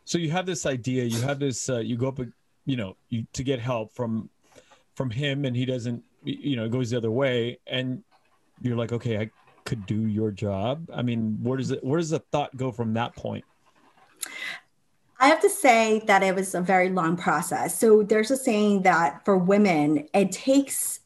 [0.08, 2.20] so you have this idea you have this uh, you go up
[2.66, 4.30] you know you to get help from
[4.96, 8.04] from him and he doesn't you know it goes the other way and
[8.62, 9.30] you're like okay i
[9.68, 12.94] could do your job i mean where does it where does the thought go from
[12.94, 13.44] that point
[15.20, 17.80] I have to say that it was a very long process.
[17.80, 21.00] So there's a saying that for women, it takes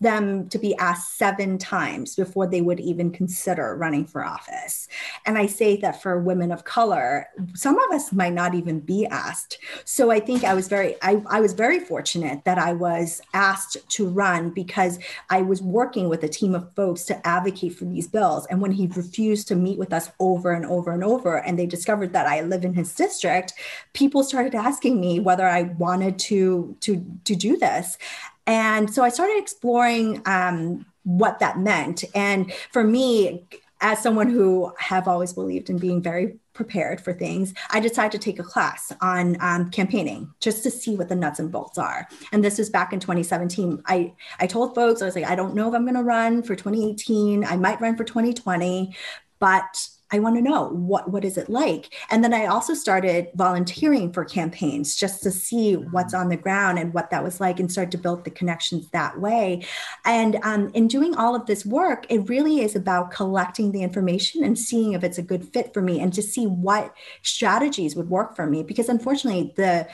[0.00, 4.88] them to be asked seven times before they would even consider running for office.
[5.26, 9.06] And I say that for women of color, some of us might not even be
[9.06, 9.58] asked.
[9.84, 13.76] So I think I was very, I, I was very fortunate that I was asked
[13.90, 14.98] to run because
[15.30, 18.46] I was working with a team of folks to advocate for these bills.
[18.46, 21.66] And when he refused to meet with us over and over and over, and they
[21.66, 23.54] discovered that I live in his district,
[23.92, 27.98] people started asking me whether I wanted to to to do this.
[28.46, 32.04] And so I started exploring um, what that meant.
[32.14, 33.46] And for me,
[33.80, 38.18] as someone who have always believed in being very prepared for things, I decided to
[38.18, 42.08] take a class on um, campaigning just to see what the nuts and bolts are.
[42.32, 43.82] And this was back in 2017.
[43.86, 46.42] I, I told folks, I was like, I don't know if I'm going to run
[46.42, 47.44] for 2018.
[47.44, 48.94] I might run for 2020,
[49.38, 51.92] but I want to know what what is it like.
[52.10, 56.78] And then I also started volunteering for campaigns just to see what's on the ground
[56.78, 59.64] and what that was like, and start to build the connections that way.
[60.04, 64.44] And um, in doing all of this work, it really is about collecting the information
[64.44, 68.10] and seeing if it's a good fit for me, and to see what strategies would
[68.10, 68.62] work for me.
[68.62, 69.88] Because unfortunately, the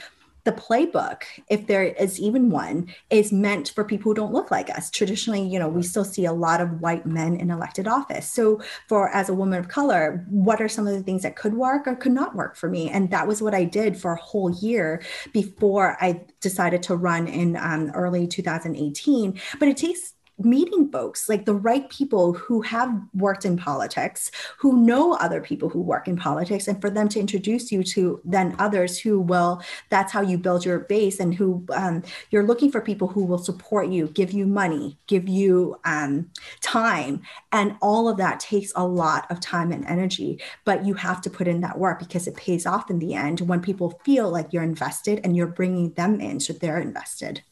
[0.44, 4.70] the playbook, if there is even one, is meant for people who don't look like
[4.70, 4.90] us.
[4.90, 8.28] Traditionally, you know, we still see a lot of white men in elected office.
[8.28, 11.54] So, for as a woman of color, what are some of the things that could
[11.54, 12.90] work or could not work for me?
[12.90, 17.26] And that was what I did for a whole year before I decided to run
[17.26, 19.40] in um, early 2018.
[19.58, 24.84] But it takes meeting folks like the right people who have worked in politics who
[24.84, 28.54] know other people who work in politics and for them to introduce you to then
[28.58, 32.80] others who will that's how you build your base and who um, you're looking for
[32.80, 37.22] people who will support you give you money give you um, time.
[37.52, 41.30] And all of that takes a lot of time and energy but you have to
[41.30, 44.52] put in that work because it pays off in the end when people feel like
[44.52, 47.42] you're invested and you're bringing them in so they're invested.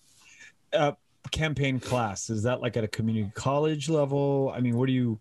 [0.72, 0.92] Uh,
[1.30, 2.30] campaign class?
[2.30, 4.52] Is that like at a community college level?
[4.54, 5.18] I mean, what do you?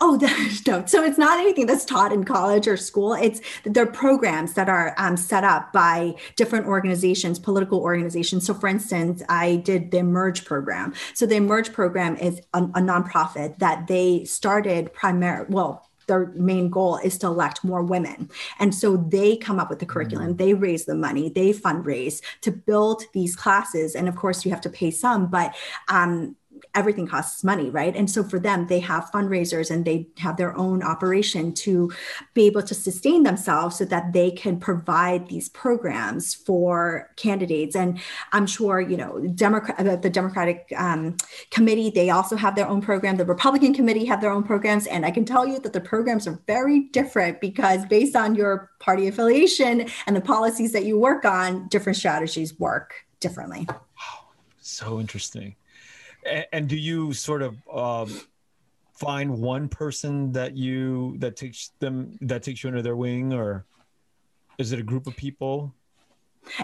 [0.00, 0.18] Oh,
[0.66, 0.84] no.
[0.86, 3.14] So it's not anything that's taught in college or school.
[3.14, 8.46] It's they're programs that are um, set up by different organizations, political organizations.
[8.46, 10.94] So, for instance, I did the Emerge program.
[11.14, 16.68] So, the Emerge program is a, a nonprofit that they started primarily, well, their main
[16.70, 18.30] goal is to elect more women.
[18.58, 20.36] And so they come up with the curriculum, mm-hmm.
[20.36, 23.94] they raise the money, they fundraise to build these classes.
[23.94, 25.54] And of course, you have to pay some, but
[25.88, 26.36] um,
[26.76, 27.96] everything costs money, right?
[27.96, 31.90] And so for them, they have fundraisers and they have their own operation to
[32.34, 37.74] be able to sustain themselves so that they can provide these programs for candidates.
[37.74, 37.98] And
[38.32, 41.16] I'm sure, you know, Democrat, the Democratic um,
[41.50, 43.16] Committee, they also have their own program.
[43.16, 44.86] The Republican Committee have their own programs.
[44.86, 48.70] And I can tell you that the programs are very different because based on your
[48.78, 53.66] party affiliation and the policies that you work on, different strategies work differently.
[54.60, 55.56] So interesting.
[56.26, 58.20] And, and do you sort of um,
[58.94, 63.64] find one person that you that takes them that takes you under their wing, or
[64.58, 65.74] is it a group of people?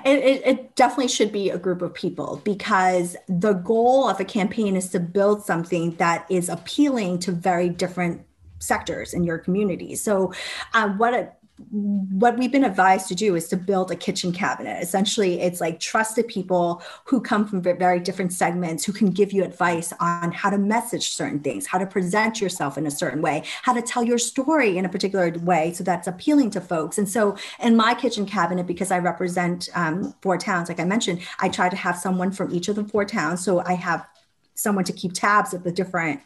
[0.04, 4.24] It, it, it, definitely should be a group of people because the goal of a
[4.24, 8.24] campaign is to build something that is appealing to very different
[8.60, 9.96] sectors in your community.
[9.96, 10.32] So,
[10.72, 11.32] uh, what a,
[11.70, 14.82] what we've been advised to do is to build a kitchen cabinet.
[14.82, 19.44] Essentially, it's like trusted people who come from very different segments who can give you
[19.44, 23.44] advice on how to message certain things, how to present yourself in a certain way,
[23.62, 26.98] how to tell your story in a particular way so that's appealing to folks.
[26.98, 31.20] And so, in my kitchen cabinet, because I represent um, four towns, like I mentioned,
[31.38, 33.44] I try to have someone from each of the four towns.
[33.44, 34.06] So I have
[34.54, 36.20] someone to keep tabs of the different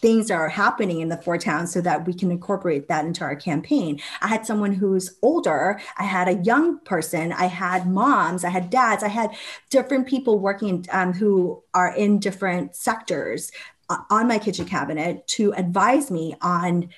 [0.00, 3.36] things are happening in the four towns so that we can incorporate that into our
[3.36, 4.00] campaign.
[4.20, 8.70] I had someone who's older, I had a young person, I had moms, I had
[8.70, 9.30] dads, I had
[9.68, 13.52] different people working um, who are in different sectors
[13.88, 16.88] uh, on my kitchen cabinet to advise me on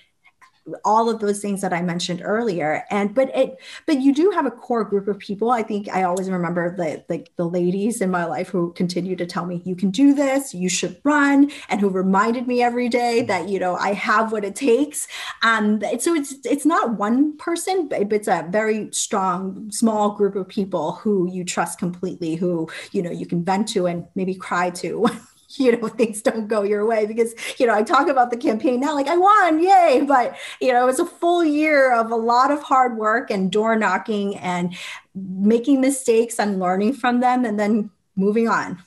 [0.84, 2.84] all of those things that I mentioned earlier.
[2.90, 5.50] And but it but you do have a core group of people.
[5.50, 9.26] I think I always remember the the, the ladies in my life who continue to
[9.26, 13.22] tell me you can do this, you should run, and who reminded me every day
[13.22, 15.08] that you know I have what it takes.
[15.42, 20.48] Um, so it's it's not one person, but it's a very strong small group of
[20.48, 24.70] people who you trust completely, who you know you can vent to and maybe cry
[24.70, 25.06] to
[25.58, 28.80] you know things don't go your way because you know i talk about the campaign
[28.80, 32.16] now like i won yay but you know it was a full year of a
[32.16, 34.74] lot of hard work and door knocking and
[35.14, 38.82] making mistakes and learning from them and then moving on.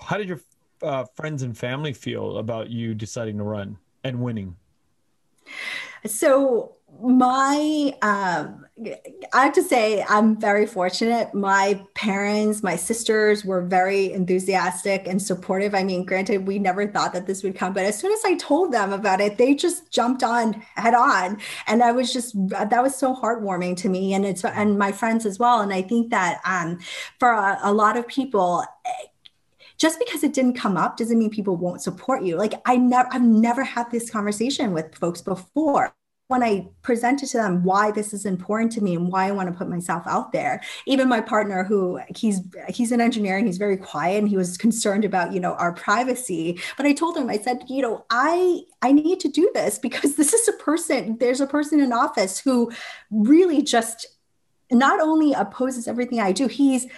[0.00, 0.40] How did your
[0.82, 4.56] uh, friends and family feel about you deciding to run and winning?
[6.06, 8.63] So my um,
[9.32, 11.32] i have to say i'm very fortunate.
[11.32, 15.76] My parents my sisters were very enthusiastic and supportive.
[15.76, 18.34] I mean granted we never thought that this would come but as soon as i
[18.34, 21.38] told them about it they just jumped on head on.
[21.68, 25.24] And i was just that was so heartwarming to me and it's and my friends
[25.24, 25.60] as well.
[25.60, 26.80] And i think that um,
[27.20, 28.64] for a, a lot of people
[29.76, 32.36] just because it didn't come up doesn't mean people won't support you.
[32.36, 35.94] Like I never I've never had this conversation with folks before
[36.34, 39.48] when I presented to them why this is important to me and why I want
[39.52, 43.56] to put myself out there, even my partner, who he's he's an engineer and he's
[43.56, 46.58] very quiet and he was concerned about you know our privacy.
[46.76, 50.16] But I told him, I said, you know, I I need to do this because
[50.16, 51.18] this is a person.
[51.20, 52.72] There's a person in office who
[53.12, 54.08] really just
[54.72, 56.88] not only opposes everything I do, he's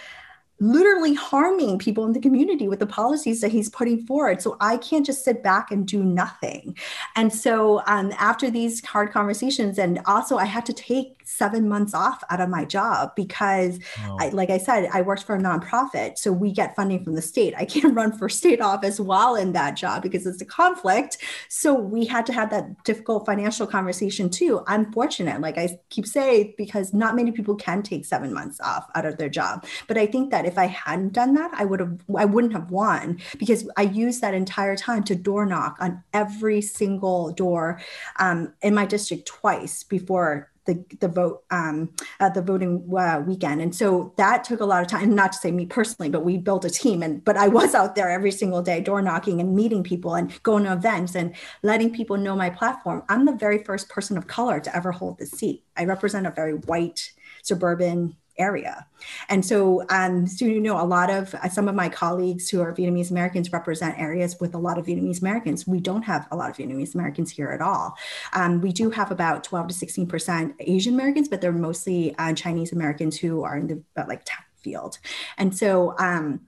[0.59, 4.41] literally harming people in the community with the policies that he's putting forward.
[4.41, 6.75] So I can't just sit back and do nothing.
[7.15, 11.93] And so um, after these hard conversations, and also I had to take seven months
[11.93, 14.17] off out of my job because, wow.
[14.19, 16.17] I, like I said, I worked for a nonprofit.
[16.17, 17.53] So we get funding from the state.
[17.57, 21.17] I can't run for state office while in that job because it's a conflict.
[21.49, 24.63] So we had to have that difficult financial conversation too.
[24.67, 28.87] I'm fortunate, like I keep saying, because not many people can take seven months off
[28.95, 29.65] out of their job.
[29.87, 32.71] But I think that if I hadn't done that, I would have, I wouldn't have
[32.71, 37.81] won because I used that entire time to door knock on every single door
[38.17, 41.89] um, in my district twice before the the vote um,
[42.19, 45.15] at the voting uh, weekend, and so that took a lot of time.
[45.15, 47.95] Not to say me personally, but we built a team, and but I was out
[47.95, 51.91] there every single day, door knocking and meeting people, and going to events and letting
[51.91, 53.03] people know my platform.
[53.09, 55.63] I'm the very first person of color to ever hold this seat.
[55.75, 58.85] I represent a very white suburban area.
[59.29, 62.61] And so, um, so you know, a lot of uh, some of my colleagues who
[62.61, 65.67] are Vietnamese Americans represent areas with a lot of Vietnamese Americans.
[65.67, 67.95] We don't have a lot of Vietnamese Americans here at all.
[68.33, 72.33] Um, we do have about 12 to 16 percent Asian Americans, but they're mostly uh,
[72.33, 74.97] Chinese Americans who are in the uh, like tech field.
[75.37, 76.41] And so, um,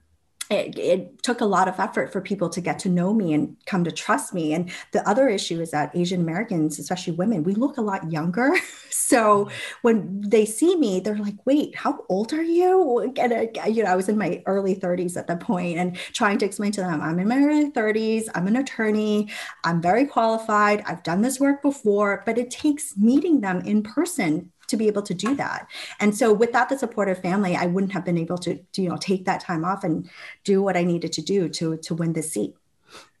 [0.50, 3.54] it, it, took a lot of effort for people to get to know me and
[3.66, 4.52] come to trust me.
[4.54, 8.54] And the other issue is that Asian Americans, especially women, we look a lot younger.
[8.90, 9.54] so mm-hmm.
[9.82, 13.12] when they see me, they're like, wait, how old are you?
[13.16, 16.38] And I, you know, I was in my early 30s at that point and trying
[16.38, 19.28] to explain to them, I'm in my early 30s, I'm an attorney,
[19.62, 24.50] I'm very qualified, I've done this work before, but it takes meeting them in person
[24.70, 25.68] to be able to do that.
[26.00, 28.96] And so without the supportive family, I wouldn't have been able to, to you know,
[28.96, 30.08] take that time off and
[30.44, 32.54] do what I needed to do to to win this seat.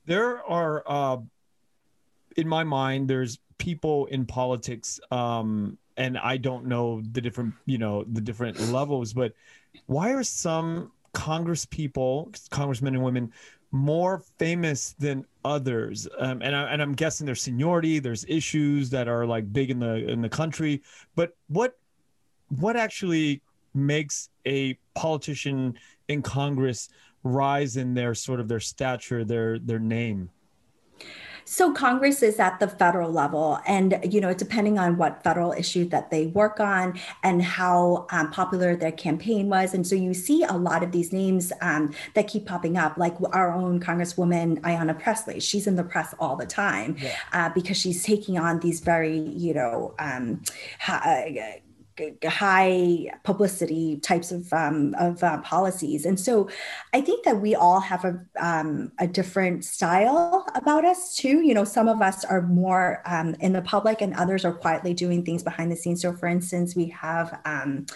[0.06, 1.18] There are uh,
[2.36, 7.76] in my mind, there's people in politics um, and I don't know the different, you
[7.76, 9.34] know, the different levels, but
[9.86, 13.32] why are some Congress people, congressmen and women,
[13.70, 16.08] more famous than others.
[16.18, 19.78] Um, and, I, and i'm guessing there's seniority there's issues that are like big in
[19.78, 20.82] the in the country.
[21.14, 21.78] But what
[22.48, 23.42] what actually
[23.74, 25.74] makes a politician
[26.08, 26.88] in congress
[27.22, 30.30] rise in their sort of their stature their their name
[31.44, 35.88] so Congress is at the federal level, and you know, depending on what federal issue
[35.88, 40.44] that they work on and how um, popular their campaign was, and so you see
[40.44, 44.98] a lot of these names um, that keep popping up, like our own Congresswoman Ayanna
[44.98, 45.40] Pressley.
[45.40, 47.16] She's in the press all the time yeah.
[47.32, 49.94] uh, because she's taking on these very, you know.
[49.98, 50.42] Um,
[50.88, 51.22] uh,
[52.24, 56.48] high publicity types of um, of uh, policies, and so
[56.92, 61.40] I think that we all have a um, a different style about us too.
[61.40, 64.94] You know, some of us are more um, in the public, and others are quietly
[64.94, 66.02] doing things behind the scenes.
[66.02, 67.86] So, for instance, we have um,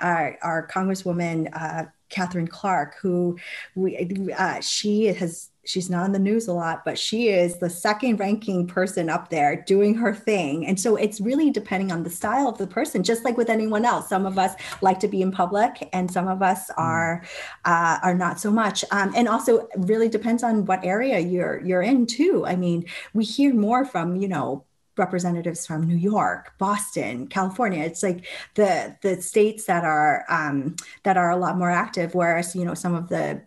[0.00, 1.48] our, our Congresswoman.
[1.52, 3.36] Uh, Katherine Clark, who
[3.74, 7.70] we, uh, she has she's not in the news a lot, but she is the
[7.70, 10.66] second ranking person up there doing her thing.
[10.66, 13.84] And so it's really depending on the style of the person, just like with anyone
[13.84, 14.08] else.
[14.08, 16.74] Some of us like to be in public and some of us mm.
[16.78, 17.24] are
[17.64, 18.84] uh, are not so much.
[18.90, 22.44] Um, and also really depends on what area you're you're in too.
[22.46, 24.64] I mean, we hear more from, you know,
[24.96, 27.82] representatives from New York, Boston, California.
[27.82, 32.54] It's like the the states that are um, that are a lot more active, whereas
[32.54, 33.42] you know some of the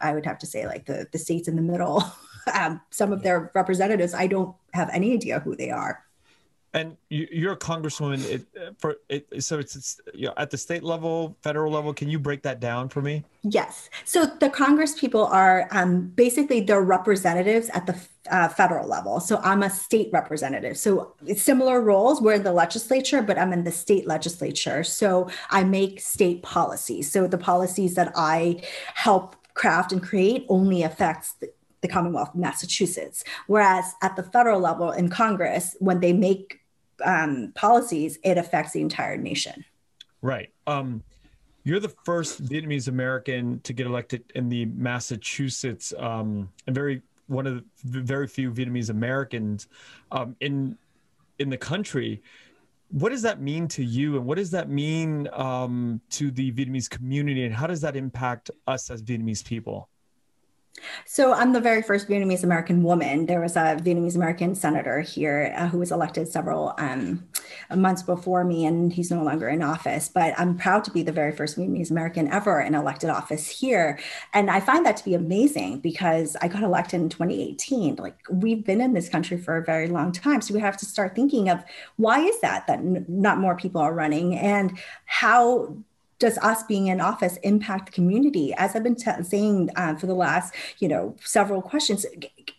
[0.00, 2.04] I would have to say like the the states in the middle,
[2.54, 6.04] um, some of their representatives, I don't have any idea who they are.
[6.72, 8.24] And you're a congresswoman.
[8.30, 8.46] It,
[8.78, 11.92] for it, so it's, it's you know, at the state level, federal level.
[11.92, 13.24] Can you break that down for me?
[13.42, 13.90] Yes.
[14.04, 19.18] So the Congress people are um, basically they're representatives at the uh, federal level.
[19.18, 20.78] So I'm a state representative.
[20.78, 22.22] So it's similar roles.
[22.22, 24.84] We're in the legislature, but I'm in the state legislature.
[24.84, 27.10] So I make state policies.
[27.10, 28.62] So the policies that I
[28.94, 31.52] help craft and create only affects the,
[31.82, 33.22] the Commonwealth of Massachusetts.
[33.46, 36.60] Whereas at the federal level in Congress, when they make
[37.04, 39.64] um, policies, it affects the entire nation.
[40.22, 40.50] Right.
[40.66, 41.02] Um,
[41.62, 47.46] you're the first Vietnamese American to get elected in the Massachusetts, um, and very one
[47.46, 49.68] of the very few Vietnamese Americans
[50.10, 50.78] um, in
[51.38, 52.22] in the country.
[52.90, 56.90] What does that mean to you, and what does that mean um, to the Vietnamese
[56.90, 59.88] community, and how does that impact us as Vietnamese people?
[61.04, 63.26] So I'm the very first Vietnamese American woman.
[63.26, 67.28] There was a Vietnamese American senator here uh, who was elected several um,
[67.74, 70.08] months before me, and he's no longer in office.
[70.08, 73.98] But I'm proud to be the very first Vietnamese American ever in elected office here,
[74.32, 77.96] and I find that to be amazing because I got elected in 2018.
[77.96, 80.86] Like we've been in this country for a very long time, so we have to
[80.86, 81.62] start thinking of
[81.96, 85.76] why is that that n- not more people are running, and how
[86.20, 88.54] does us being in office impact the community?
[88.54, 92.06] As I've been t- saying uh, for the last, you know, several questions,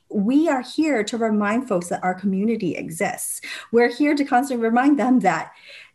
[0.09, 3.39] we are here to remind folks that our community exists.
[3.71, 5.53] We're here to constantly remind them that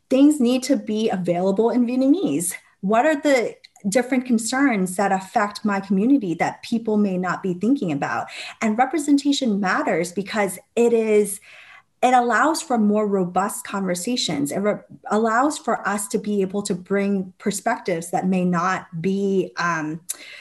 [0.09, 2.55] things need to be available in Vietnamese.
[2.81, 3.57] What are the
[3.89, 8.29] different concerns that affect my community that people may not be thinking about?
[8.63, 11.41] And representation matters because it is
[12.03, 14.53] it allows for more robust conversations.
[14.53, 14.81] It re-
[15.11, 20.01] allows for us to be able to bring perspectives that may not be um,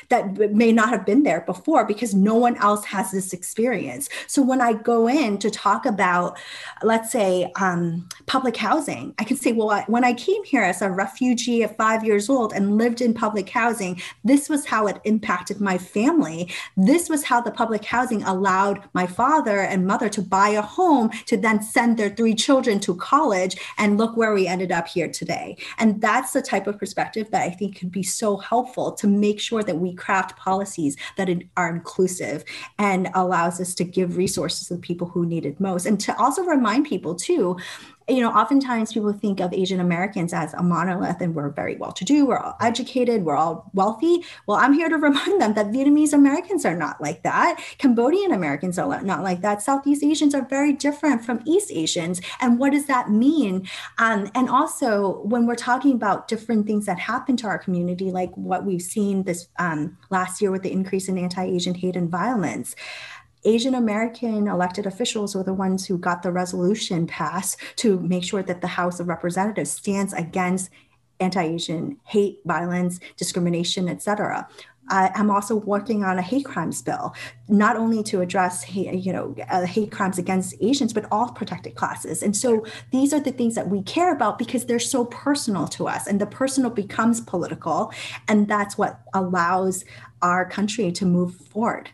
[0.10, 4.10] that may not have been there before because no one else has this experience.
[4.28, 6.38] So when I go in to talk about,
[6.84, 10.82] let's say, um, public housing, I can say, well, I, when I came here as
[10.82, 15.00] a refugee at five years old and lived in public housing, this was how it
[15.06, 16.52] impacted my family.
[16.76, 21.10] This was how the public housing allowed my father and mother to buy a home
[21.28, 25.10] to then send their three children to college and look where we ended up here
[25.10, 25.58] today.
[25.78, 29.40] And that's the type of perspective that I think could be so helpful to make
[29.40, 32.44] sure that we craft policies that are inclusive
[32.78, 35.86] and allows us to give resources to the people who need it most.
[35.86, 37.58] And to also remind people too
[38.08, 41.92] you know, oftentimes people think of Asian Americans as a monolith and we're very well
[41.92, 44.24] to do, we're all educated, we're all wealthy.
[44.46, 47.60] Well, I'm here to remind them that Vietnamese Americans are not like that.
[47.78, 49.62] Cambodian Americans are not like that.
[49.62, 52.22] Southeast Asians are very different from East Asians.
[52.42, 53.68] And what does that mean?
[53.98, 58.32] Um, and also, when we're talking about different things that happen to our community, like
[58.36, 62.10] what we've seen this um, last year with the increase in anti Asian hate and
[62.10, 62.76] violence.
[63.46, 68.44] Asian American elected officials were the ones who got the resolution passed to make sure
[68.44, 70.70] that the House of Representatives stands against
[71.20, 74.48] anti-Asian hate, violence, discrimination, etc.
[74.88, 77.16] I'm also working on a hate crimes bill,
[77.48, 81.74] not only to address hate, you know uh, hate crimes against Asians, but all protected
[81.74, 82.22] classes.
[82.22, 85.88] And so these are the things that we care about because they're so personal to
[85.88, 87.92] us, and the personal becomes political,
[88.28, 89.86] and that's what allows
[90.22, 91.90] our country to move forward.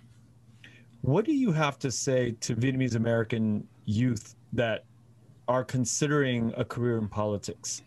[1.01, 4.85] What do you have to say to Vietnamese American youth that
[5.47, 7.81] are considering a career in politics?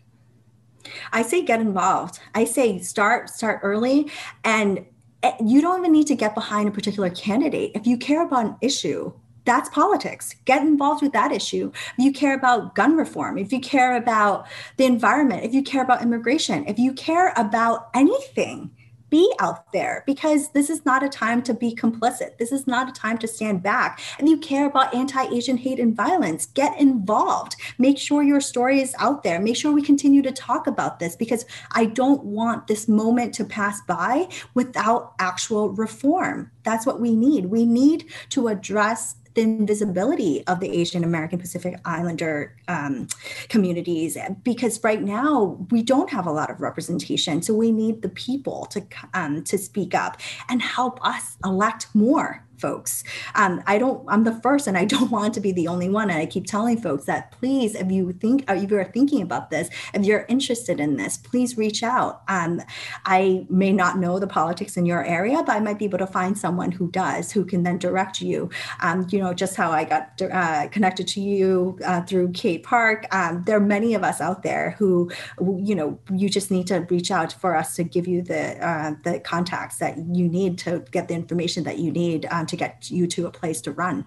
[1.13, 2.19] I say get involved.
[2.35, 4.11] I say start start early
[4.43, 4.85] and
[5.23, 7.71] eh, you don't even need to get behind a particular candidate.
[7.73, 9.13] If you care about an issue,
[9.45, 10.35] that's politics.
[10.45, 11.71] Get involved with that issue.
[11.97, 14.45] If you care about gun reform, if you care about
[14.75, 18.71] the environment, if you care about immigration, if you care about anything,
[19.09, 22.37] be out there because this is not a time to be complicit.
[22.37, 23.99] This is not a time to stand back.
[24.19, 27.55] And you care about anti Asian hate and violence, get involved.
[27.77, 29.39] Make sure your story is out there.
[29.39, 33.45] Make sure we continue to talk about this because I don't want this moment to
[33.45, 36.51] pass by without actual reform.
[36.63, 37.47] That's what we need.
[37.47, 43.07] We need to address the invisibility of the Asian American Pacific Islander um,
[43.49, 47.41] communities because right now we don't have a lot of representation.
[47.41, 48.83] So we need the people to
[49.13, 50.17] um, to speak up
[50.49, 53.03] and help us elect more folks.
[53.35, 56.09] Um, I don't, I'm the first and I don't want to be the only one.
[56.09, 59.51] And I keep telling folks that please, if you think, uh, if you're thinking about
[59.51, 62.23] this, if you're interested in this, please reach out.
[62.27, 62.61] Um,
[63.05, 66.07] I may not know the politics in your area, but I might be able to
[66.07, 68.49] find someone who does, who can then direct you.
[68.81, 73.05] Um, you know, just how I got uh, connected to you uh, through Kate Park.
[73.13, 76.79] Um, there are many of us out there who, you know, you just need to
[76.89, 80.83] reach out for us to give you the, uh, the contacts that you need to
[80.89, 84.05] get the information that you need um, to get you to a place to run.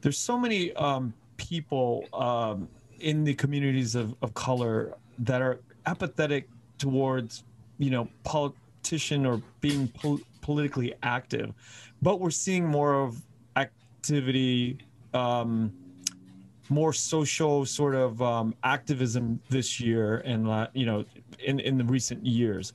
[0.00, 2.68] There's so many um, people um,
[3.00, 6.48] in the communities of, of color that are apathetic
[6.78, 7.44] towards,
[7.78, 11.52] you know, politician or being po- politically active,
[12.02, 13.20] but we're seeing more of
[13.56, 14.78] activity,
[15.14, 15.72] um,
[16.68, 21.04] more social sort of um, activism this year and you know
[21.44, 22.72] in in the recent years.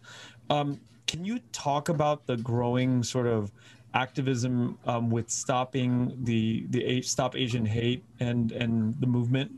[0.49, 3.51] Um, can you talk about the growing sort of
[3.95, 9.51] activism um, with stopping the the stop Asian hate and and the movement?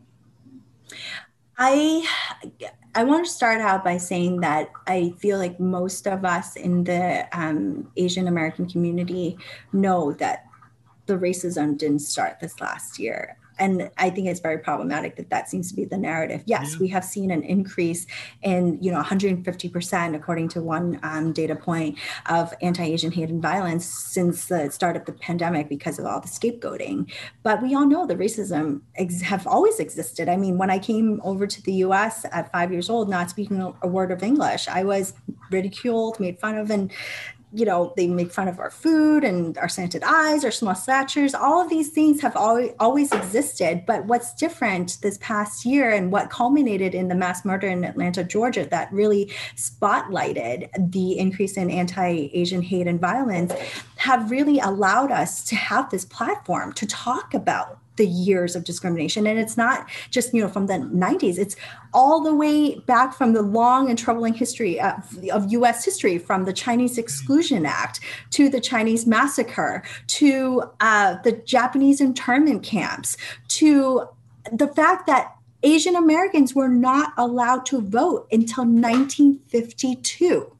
[1.57, 2.07] I
[2.95, 6.83] I want to start out by saying that I feel like most of us in
[6.83, 9.37] the um, Asian American community
[9.73, 10.45] know that
[11.07, 15.49] the racism didn't start this last year and i think it's very problematic that that
[15.49, 16.43] seems to be the narrative.
[16.45, 16.79] Yes yeah.
[16.79, 18.05] we have seen an increase
[18.41, 21.97] in you know 150% according to one um, data point
[22.27, 26.27] of anti-asian hate and violence since the start of the pandemic because of all the
[26.27, 27.11] scapegoating.
[27.43, 30.29] But we all know the racism ex- have always existed.
[30.29, 33.61] I mean when i came over to the us at five years old not speaking
[33.81, 35.13] a word of english i was
[35.51, 36.91] ridiculed made fun of and
[37.53, 41.33] you know, they make fun of our food and our slanted eyes, our small statures.
[41.33, 43.83] All of these things have always, always existed.
[43.87, 48.23] But what's different this past year and what culminated in the mass murder in Atlanta,
[48.23, 53.53] Georgia, that really spotlighted the increase in anti Asian hate and violence,
[53.95, 59.27] have really allowed us to have this platform to talk about the years of discrimination.
[59.27, 61.55] And it's not just you know from the 90s it's
[61.93, 64.93] all the way back from the long and troubling history of,
[65.31, 67.99] of us history from the chinese exclusion act
[68.31, 73.17] to the chinese massacre to uh, the japanese internment camps
[73.47, 74.07] to
[74.51, 80.51] the fact that asian americans were not allowed to vote until 1952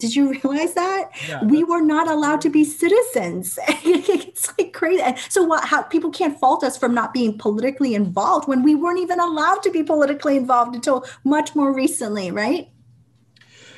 [0.00, 3.58] did you realize that yeah, we were not allowed to be citizens?
[3.68, 5.02] it's like crazy.
[5.28, 5.64] So what?
[5.64, 9.62] How people can't fault us from not being politically involved when we weren't even allowed
[9.62, 12.68] to be politically involved until much more recently, right?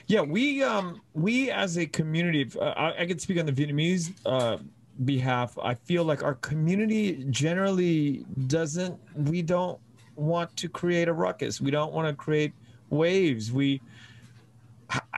[0.07, 4.13] Yeah, we um we as a community, uh, I, I can speak on the Vietnamese
[4.25, 4.59] uh,
[5.05, 5.57] behalf.
[5.63, 8.99] I feel like our community generally doesn't.
[9.17, 9.79] We don't
[10.17, 11.61] want to create a ruckus.
[11.61, 12.53] We don't want to create
[12.91, 13.53] waves.
[13.53, 13.81] We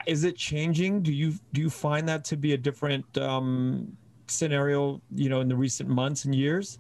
[0.07, 1.03] is it changing?
[1.03, 3.97] Do you do you find that to be a different um,
[4.29, 5.01] scenario?
[5.15, 6.79] You know, in the recent months and years.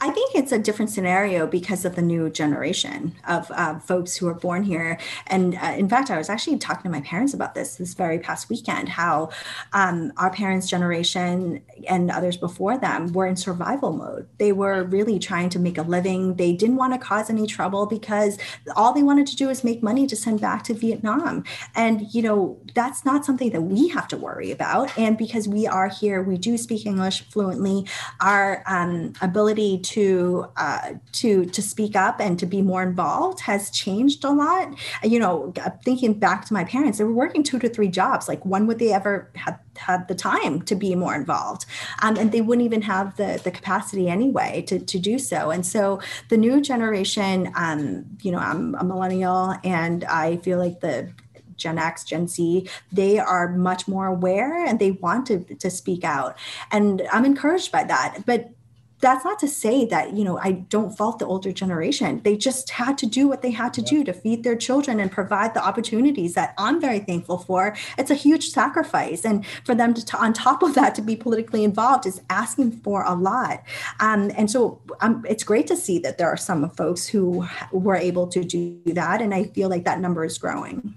[0.00, 4.28] I think it's a different scenario because of the new generation of uh, folks who
[4.28, 4.98] are born here.
[5.26, 8.18] And uh, in fact, I was actually talking to my parents about this this very
[8.18, 9.30] past weekend how
[9.72, 14.28] um, our parents' generation and others before them were in survival mode.
[14.38, 16.36] They were really trying to make a living.
[16.36, 18.38] They didn't want to cause any trouble because
[18.76, 21.44] all they wanted to do is make money to send back to Vietnam.
[21.74, 24.96] And, you know, that's not something that we have to worry about.
[24.96, 27.86] And because we are here, we do speak English fluently,
[28.20, 33.40] our um, ability ability to uh, to to speak up and to be more involved
[33.40, 34.74] has changed a lot.
[35.02, 35.52] You know,
[35.84, 38.28] thinking back to my parents, they were working two to three jobs.
[38.28, 41.66] Like, when would they ever have had the time to be more involved?
[42.02, 45.50] Um, and they wouldn't even have the the capacity anyway to to do so.
[45.50, 50.80] And so, the new generation, um, you know, I'm a millennial, and I feel like
[50.80, 51.12] the
[51.56, 56.04] Gen X, Gen Z, they are much more aware and they want to, to speak
[56.04, 56.38] out.
[56.70, 58.22] And I'm encouraged by that.
[58.24, 58.52] But
[59.00, 62.20] that's not to say that you know i don't fault the older generation.
[62.24, 63.90] They just had to do what they had to yeah.
[63.90, 67.76] do to feed their children and provide the opportunities that i'm very thankful for.
[67.96, 69.24] It's a huge sacrifice.
[69.24, 73.04] And for them to on top of that to be politically involved is asking for
[73.04, 73.62] a lot.
[74.00, 77.96] Um, and so um, it's great to see that there are some folks who were
[77.96, 79.20] able to do that.
[79.22, 80.94] And i feel like that number is growing.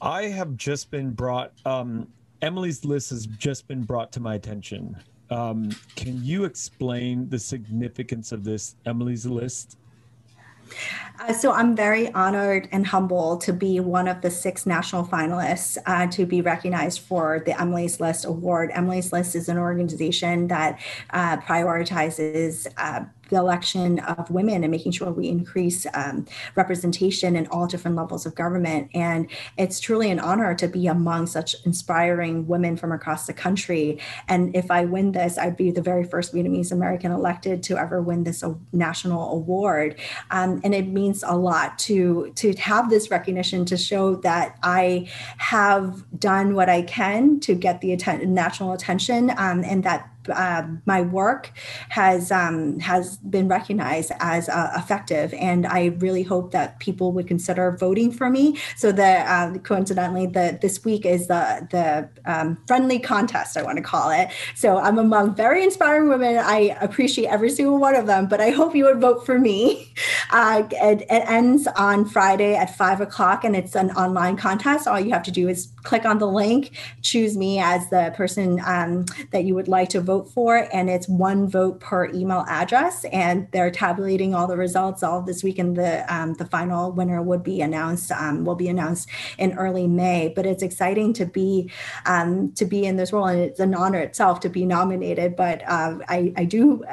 [0.00, 2.08] I have just been brought um,
[2.42, 4.96] emily's list has just been brought to my attention
[5.30, 9.76] um, can you explain the significance of this Emily's List?
[11.20, 15.78] Uh, so I'm very honored and humbled to be one of the six national finalists
[15.86, 18.70] uh, to be recognized for the Emily's List Award.
[18.72, 20.78] Emily's List is an organization that
[21.10, 27.46] uh, prioritizes uh, the election of women and making sure we increase um, representation in
[27.48, 28.90] all different levels of government.
[28.94, 34.00] And it's truly an honor to be among such inspiring women from across the country.
[34.28, 38.02] And if I win this, I'd be the very first Vietnamese American elected to ever
[38.02, 39.98] win this national award.
[40.30, 45.08] Um, and it means a lot to to have this recognition to show that I
[45.38, 50.82] have done what I can to get the atten- national attention um, and that um,
[50.86, 51.52] my work
[51.88, 57.26] has um, has been recognized as uh, effective, and I really hope that people would
[57.26, 58.58] consider voting for me.
[58.76, 63.76] So that uh, coincidentally, the this week is the the um, friendly contest I want
[63.76, 64.30] to call it.
[64.54, 66.36] So I'm among very inspiring women.
[66.38, 69.92] I appreciate every single one of them, but I hope you would vote for me.
[70.30, 74.86] Uh, it, it ends on Friday at five o'clock, and it's an online contest.
[74.86, 78.60] All you have to do is click on the link, choose me as the person
[78.66, 83.04] um, that you would like to vote for, and it's one vote per email address.
[83.06, 87.22] And they're tabulating all the results all this week, and the um, the final winner
[87.22, 88.10] would be announced.
[88.10, 89.08] Um, will be announced
[89.38, 90.32] in early May.
[90.34, 91.70] But it's exciting to be
[92.06, 95.36] um, to be in this role, and it's an honor itself to be nominated.
[95.36, 96.84] But uh, I I do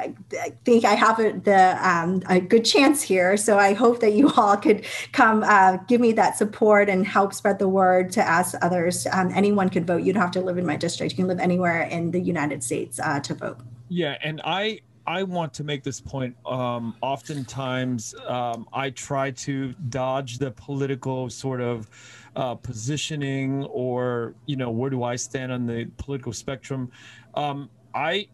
[0.64, 3.36] think I have a, the um, a good chance here.
[3.36, 7.34] So I hope that you all could come uh, give me that support and help
[7.34, 9.06] spread the word to ask others.
[9.12, 10.02] Um, anyone could vote.
[10.02, 11.12] You don't have to live in my district.
[11.12, 13.58] You can live anywhere in the United States uh, to vote.
[13.88, 16.36] Yeah, and I I want to make this point.
[16.44, 21.88] Um, oftentimes, um, I try to dodge the political sort of
[22.34, 26.90] uh, positioning or you know where do I stand on the political spectrum.
[27.34, 28.28] Um, I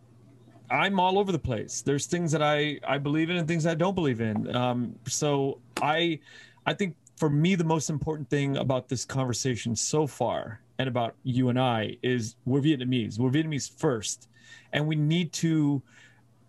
[0.70, 1.82] I'm all over the place.
[1.82, 4.56] There's things that I I believe in and things I don't believe in.
[4.56, 6.18] Um, so I
[6.64, 11.14] I think for me the most important thing about this conversation so far and about
[11.22, 13.18] you and I is we're Vietnamese.
[13.18, 14.28] We're Vietnamese first,
[14.72, 15.82] and we need to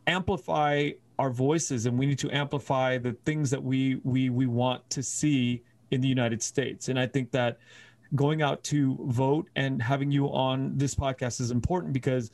[0.08, 4.88] amplify our voices and we need to amplify the things that we we we want
[4.90, 6.90] to see in the United States.
[6.90, 7.60] And I think that
[8.16, 12.32] going out to vote and having you on this podcast is important because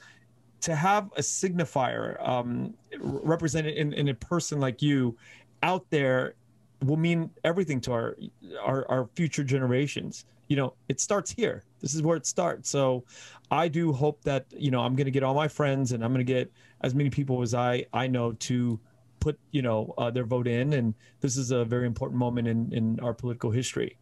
[0.61, 5.15] to have a signifier um, represented in, in a person like you
[5.63, 6.35] out there
[6.83, 8.17] will mean everything to our,
[8.61, 11.63] our our future generations you know it starts here.
[11.79, 12.69] This is where it starts.
[12.69, 13.05] So
[13.51, 16.13] i do hope that you know i'm going to get all my friends and i'm
[16.13, 18.79] going to get as many people as i i know to
[19.19, 20.73] put you know uh, their vote in.
[20.73, 23.97] And this is a very important moment in in our political history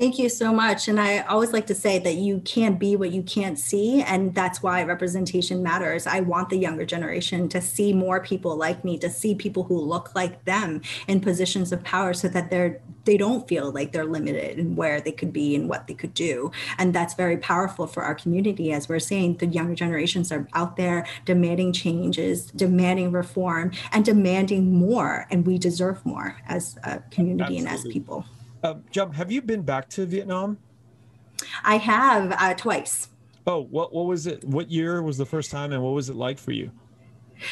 [0.00, 0.88] Thank you so much.
[0.88, 4.00] And I always like to say that you can't be what you can't see.
[4.00, 6.06] And that's why representation matters.
[6.06, 9.78] I want the younger generation to see more people like me, to see people who
[9.78, 14.06] look like them in positions of power so that they're they don't feel like they're
[14.06, 16.50] limited in where they could be and what they could do.
[16.78, 18.72] And that's very powerful for our community.
[18.72, 24.72] As we're saying, the younger generations are out there demanding changes, demanding reform, and demanding
[24.72, 25.26] more.
[25.30, 27.58] And we deserve more as a community Absolutely.
[27.58, 28.24] and as people.
[28.62, 30.58] Uh, Jump, have you been back to Vietnam?
[31.64, 33.08] I have uh, twice.
[33.46, 34.44] Oh, what what was it?
[34.44, 36.70] What year was the first time, and what was it like for you?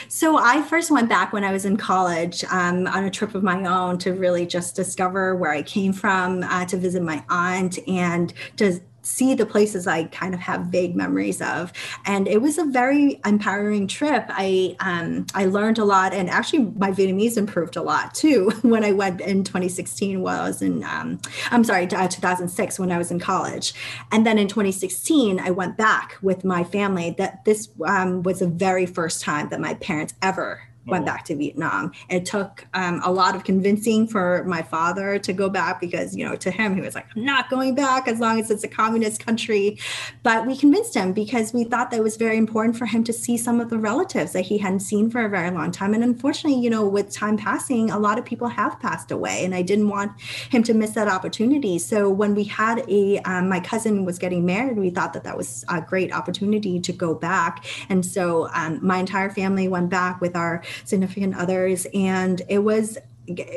[0.08, 3.42] So I first went back when I was in college um, on a trip of
[3.42, 7.78] my own to really just discover where I came from, uh, to visit my aunt,
[7.88, 11.72] and to see the places I kind of have vague memories of.
[12.04, 14.24] And it was a very empowering trip.
[14.28, 18.84] I um, I learned a lot, and actually my Vietnamese improved a lot too when
[18.84, 20.20] I went in 2016.
[20.20, 23.74] While I was in um, I'm sorry, uh, 2006 when I was in college,
[24.12, 27.14] and then in 2016 I went back with my family.
[27.18, 31.36] That this um, was the very first time that my parents ever went back to
[31.36, 31.92] Vietnam.
[32.08, 36.24] It took um, a lot of convincing for my father to go back because, you
[36.24, 38.68] know, to him, he was like, I'm not going back as long as it's a
[38.68, 39.78] communist country.
[40.22, 43.12] But we convinced him because we thought that it was very important for him to
[43.12, 45.94] see some of the relatives that he hadn't seen for a very long time.
[45.94, 49.44] And unfortunately, you know, with time passing, a lot of people have passed away.
[49.44, 51.78] And I didn't want him to miss that opportunity.
[51.78, 55.36] So when we had a, um, my cousin was getting married, we thought that that
[55.36, 57.64] was a great opportunity to go back.
[57.88, 61.86] And so um, my entire family went back with our significant others.
[61.94, 62.98] And it was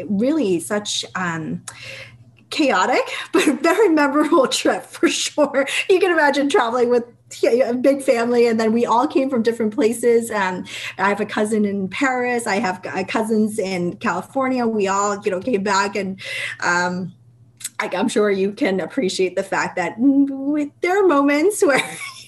[0.08, 1.64] really such um,
[2.50, 5.68] chaotic, but very memorable trip for sure.
[5.90, 7.06] You can imagine traveling with
[7.44, 10.68] a big family and then we all came from different places and
[10.98, 15.32] i have a cousin in paris i have uh, cousins in california we all you
[15.32, 16.20] know came back and
[16.60, 17.14] um,
[17.80, 19.96] i'm sure you can appreciate the fact that
[20.82, 21.82] there are moments where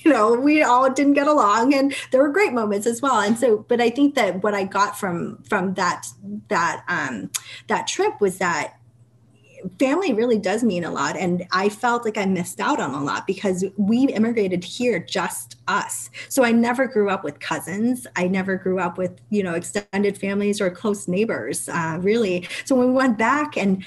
[0.06, 3.20] you know, we all didn't get along and there were great moments as well.
[3.20, 6.08] And so, but I think that what I got from, from that,
[6.50, 7.32] that, um,
[7.68, 8.76] that trip was that
[9.80, 11.16] family really does mean a lot.
[11.16, 15.56] And i felt like i missed out on a lot because we immigrated here just
[15.68, 16.10] us.
[16.30, 18.06] So i never grew up with cousins.
[18.16, 22.48] I never grew up with you know extended families or close neighbors uh, really.
[22.66, 23.86] So when we went back and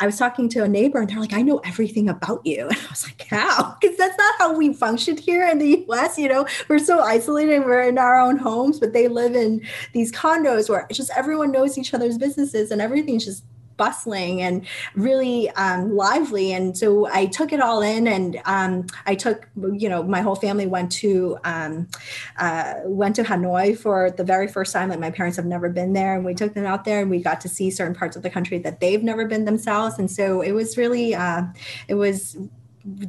[0.00, 2.68] I was talking to a neighbor and they're like, I know everything about you.
[2.78, 3.76] And I was like, how?
[3.80, 6.18] Because that's not how we functioned here in the US.
[6.18, 9.62] You know, we're so isolated, and we're in our own homes, but they live in
[9.92, 13.44] these condos where just everyone knows each other's businesses and everything's just
[13.78, 16.52] bustling and really um, lively.
[16.52, 20.34] And so I took it all in, and um, I took, you know, my whole
[20.36, 21.88] family went to um,
[22.36, 24.90] uh, went to Hanoi for the very first time.
[24.90, 27.22] Like my parents have never been there, and we took them out there, and we
[27.22, 29.98] got to see certain parts of the country that they've never been themselves.
[29.98, 31.44] And so it was really, uh,
[31.86, 32.36] it was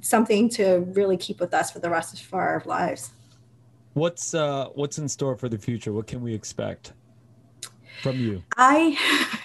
[0.02, 3.12] something to really keep with us for the rest of our lives.
[3.94, 5.92] What's uh, what's in store for the future?
[5.92, 6.94] What can we expect?
[8.02, 8.44] From you?
[8.58, 8.98] I,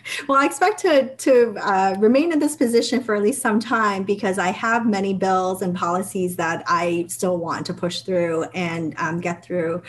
[0.29, 4.05] well, I expect to to uh, remain in this position for at least some time
[4.05, 8.95] because I have many bills and policies that I still want to push through and
[8.99, 9.83] um, get through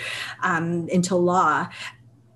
[0.43, 1.67] um, into law.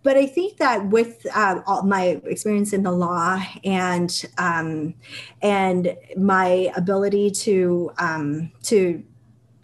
[0.01, 4.93] But I think that with uh, my experience in the law and um,
[5.41, 9.03] and my ability to um, to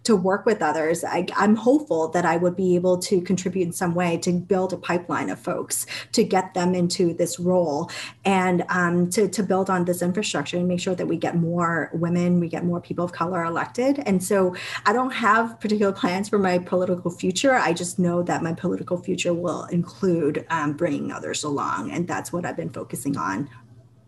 [0.06, 3.72] to work with others, I, am hopeful that I would be able to contribute in
[3.72, 7.90] some way to build a pipeline of folks to get them into this role
[8.24, 11.90] and um, to, to build on this infrastructure and make sure that we get more
[11.92, 14.00] women, we get more people of color elected.
[14.06, 14.54] And so
[14.84, 17.54] I don't have particular plans for my political future.
[17.54, 21.90] I just know that my political future will include um, bringing others along.
[21.90, 23.50] And that's what I've been focusing on.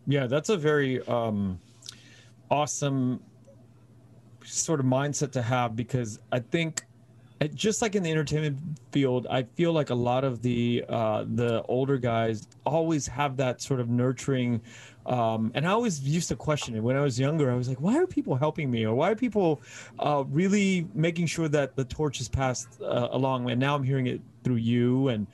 [0.06, 1.58] Yeah, that's a very um,
[2.52, 3.20] awesome
[4.48, 6.82] sort of mindset to have because I think
[7.54, 8.58] just like in the entertainment
[8.90, 13.62] field, I feel like a lot of the uh, the older guys always have that
[13.62, 14.60] sort of nurturing.
[15.06, 17.50] Um, and I always used to question it when I was younger.
[17.50, 19.62] I was like, why are people helping me, or why are people
[19.98, 23.48] uh, really making sure that the torch is passed uh, along?
[23.50, 25.26] And now I'm hearing it through you and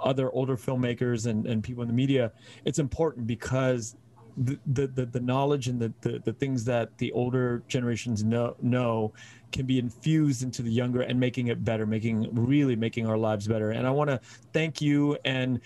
[0.00, 2.32] other older filmmakers and, and people in the media.
[2.64, 3.96] It's important because
[4.36, 9.12] the, the, the, knowledge and the, the, the things that the older generations know, know
[9.50, 13.48] can be infused into the younger and making it better, making really making our lives
[13.48, 13.70] better.
[13.70, 14.20] And I want to
[14.52, 15.60] thank you and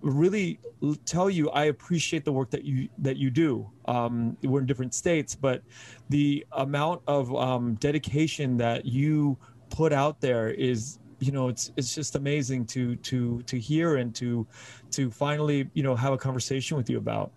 [0.00, 0.58] really
[1.04, 3.68] tell you I appreciate the work that you that you do.
[3.86, 5.62] Um, we're in different states, but
[6.08, 9.36] the amount of um, dedication that you
[9.68, 14.14] put out there is you know it's it's just amazing to to to hear and
[14.14, 14.46] to
[14.90, 17.32] to finally you know have a conversation with you about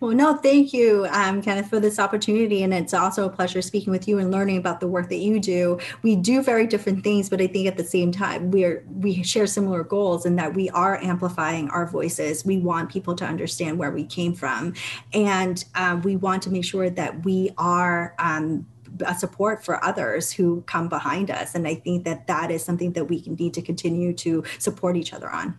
[0.00, 2.62] well, no, thank you, um, Kenneth, for this opportunity.
[2.62, 5.40] And it's also a pleasure speaking with you and learning about the work that you
[5.40, 5.78] do.
[6.02, 9.46] We do very different things, but I think at the same time, we're we share
[9.46, 12.44] similar goals in that we are amplifying our voices.
[12.44, 14.74] We want people to understand where we came from,
[15.12, 18.14] and um, we want to make sure that we are.
[18.18, 18.66] Um,
[19.04, 22.92] a support for others who come behind us and i think that that is something
[22.94, 25.56] that we need to continue to support each other on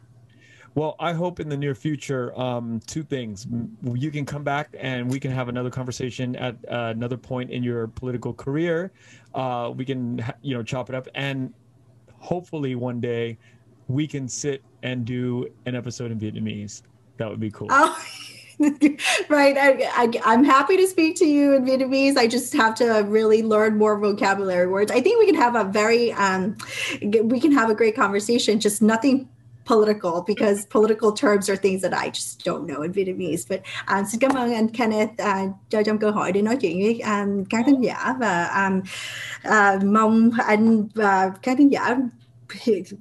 [0.76, 3.48] well, I hope in the near future, um, two things.
[3.84, 7.64] You can come back and we can have another conversation at uh, another point in
[7.64, 8.92] your political career.
[9.34, 11.54] Uh, we can, you know, chop it up, and
[12.18, 13.38] hopefully one day
[13.88, 16.84] we can sit and do an episode in Vietnamese.
[17.18, 17.68] That would be cool.
[17.70, 18.00] Oh.
[19.30, 19.58] right.
[19.58, 22.18] I, am happy to speak to you in Vietnamese.
[22.18, 24.92] I just have to really learn more vocabulary words.
[24.92, 26.58] I think we can have a very, um,
[27.02, 28.60] we can have a great conversation.
[28.60, 29.30] Just nothing
[29.70, 33.46] political because political terms are things that I just don't know in Vietnamese.
[33.50, 36.80] But um, xin cảm ơn anh Kenneth uh, cho trong cơ hội để nói chuyện
[36.80, 38.82] với um, các thính giả và um,
[39.48, 41.98] uh, mong anh và các thính giả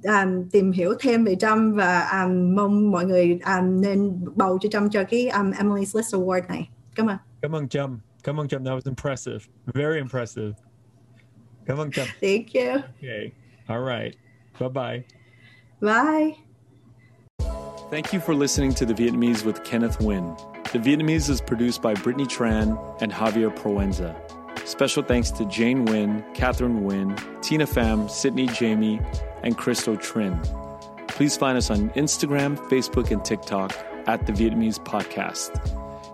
[0.03, 4.69] um, tìm hiểu thêm về Tram và um, mong mọi người um, nên bầu cho
[4.71, 6.69] Tram cho cái um, Emily's List Award này.
[6.95, 7.17] Cảm ơn.
[7.41, 7.99] Cảm ơn Tram.
[8.23, 8.65] Cảm ơn Tram.
[8.65, 9.39] That was impressive.
[9.65, 10.51] Very impressive.
[11.65, 12.07] Cảm ơn Tram.
[12.21, 12.73] Thank you.
[12.73, 13.31] Okay.
[13.67, 14.15] All right.
[14.59, 15.01] Bye-bye.
[15.81, 16.48] Bye.
[17.89, 20.37] Thank you for listening to The Vietnamese with Kenneth Nguyen.
[20.71, 24.15] The Vietnamese is produced by Brittany Tran and Javier Proenza.
[24.67, 29.01] Special thanks to Jane Nguyen, Catherine Nguyen, Tina Pham, Sydney Jamie,
[29.41, 30.39] and Crystal Trinh.
[31.07, 33.75] Please find us on Instagram, Facebook, and TikTok
[34.05, 35.59] at The Vietnamese Podcast.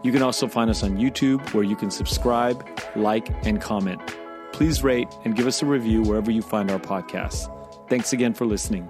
[0.02, 2.66] You can also find us on YouTube where you can subscribe,
[2.96, 4.00] like, and comment.
[4.54, 7.52] Please rate and give us a review wherever you find our podcasts.
[7.90, 8.90] Thanks again for listening.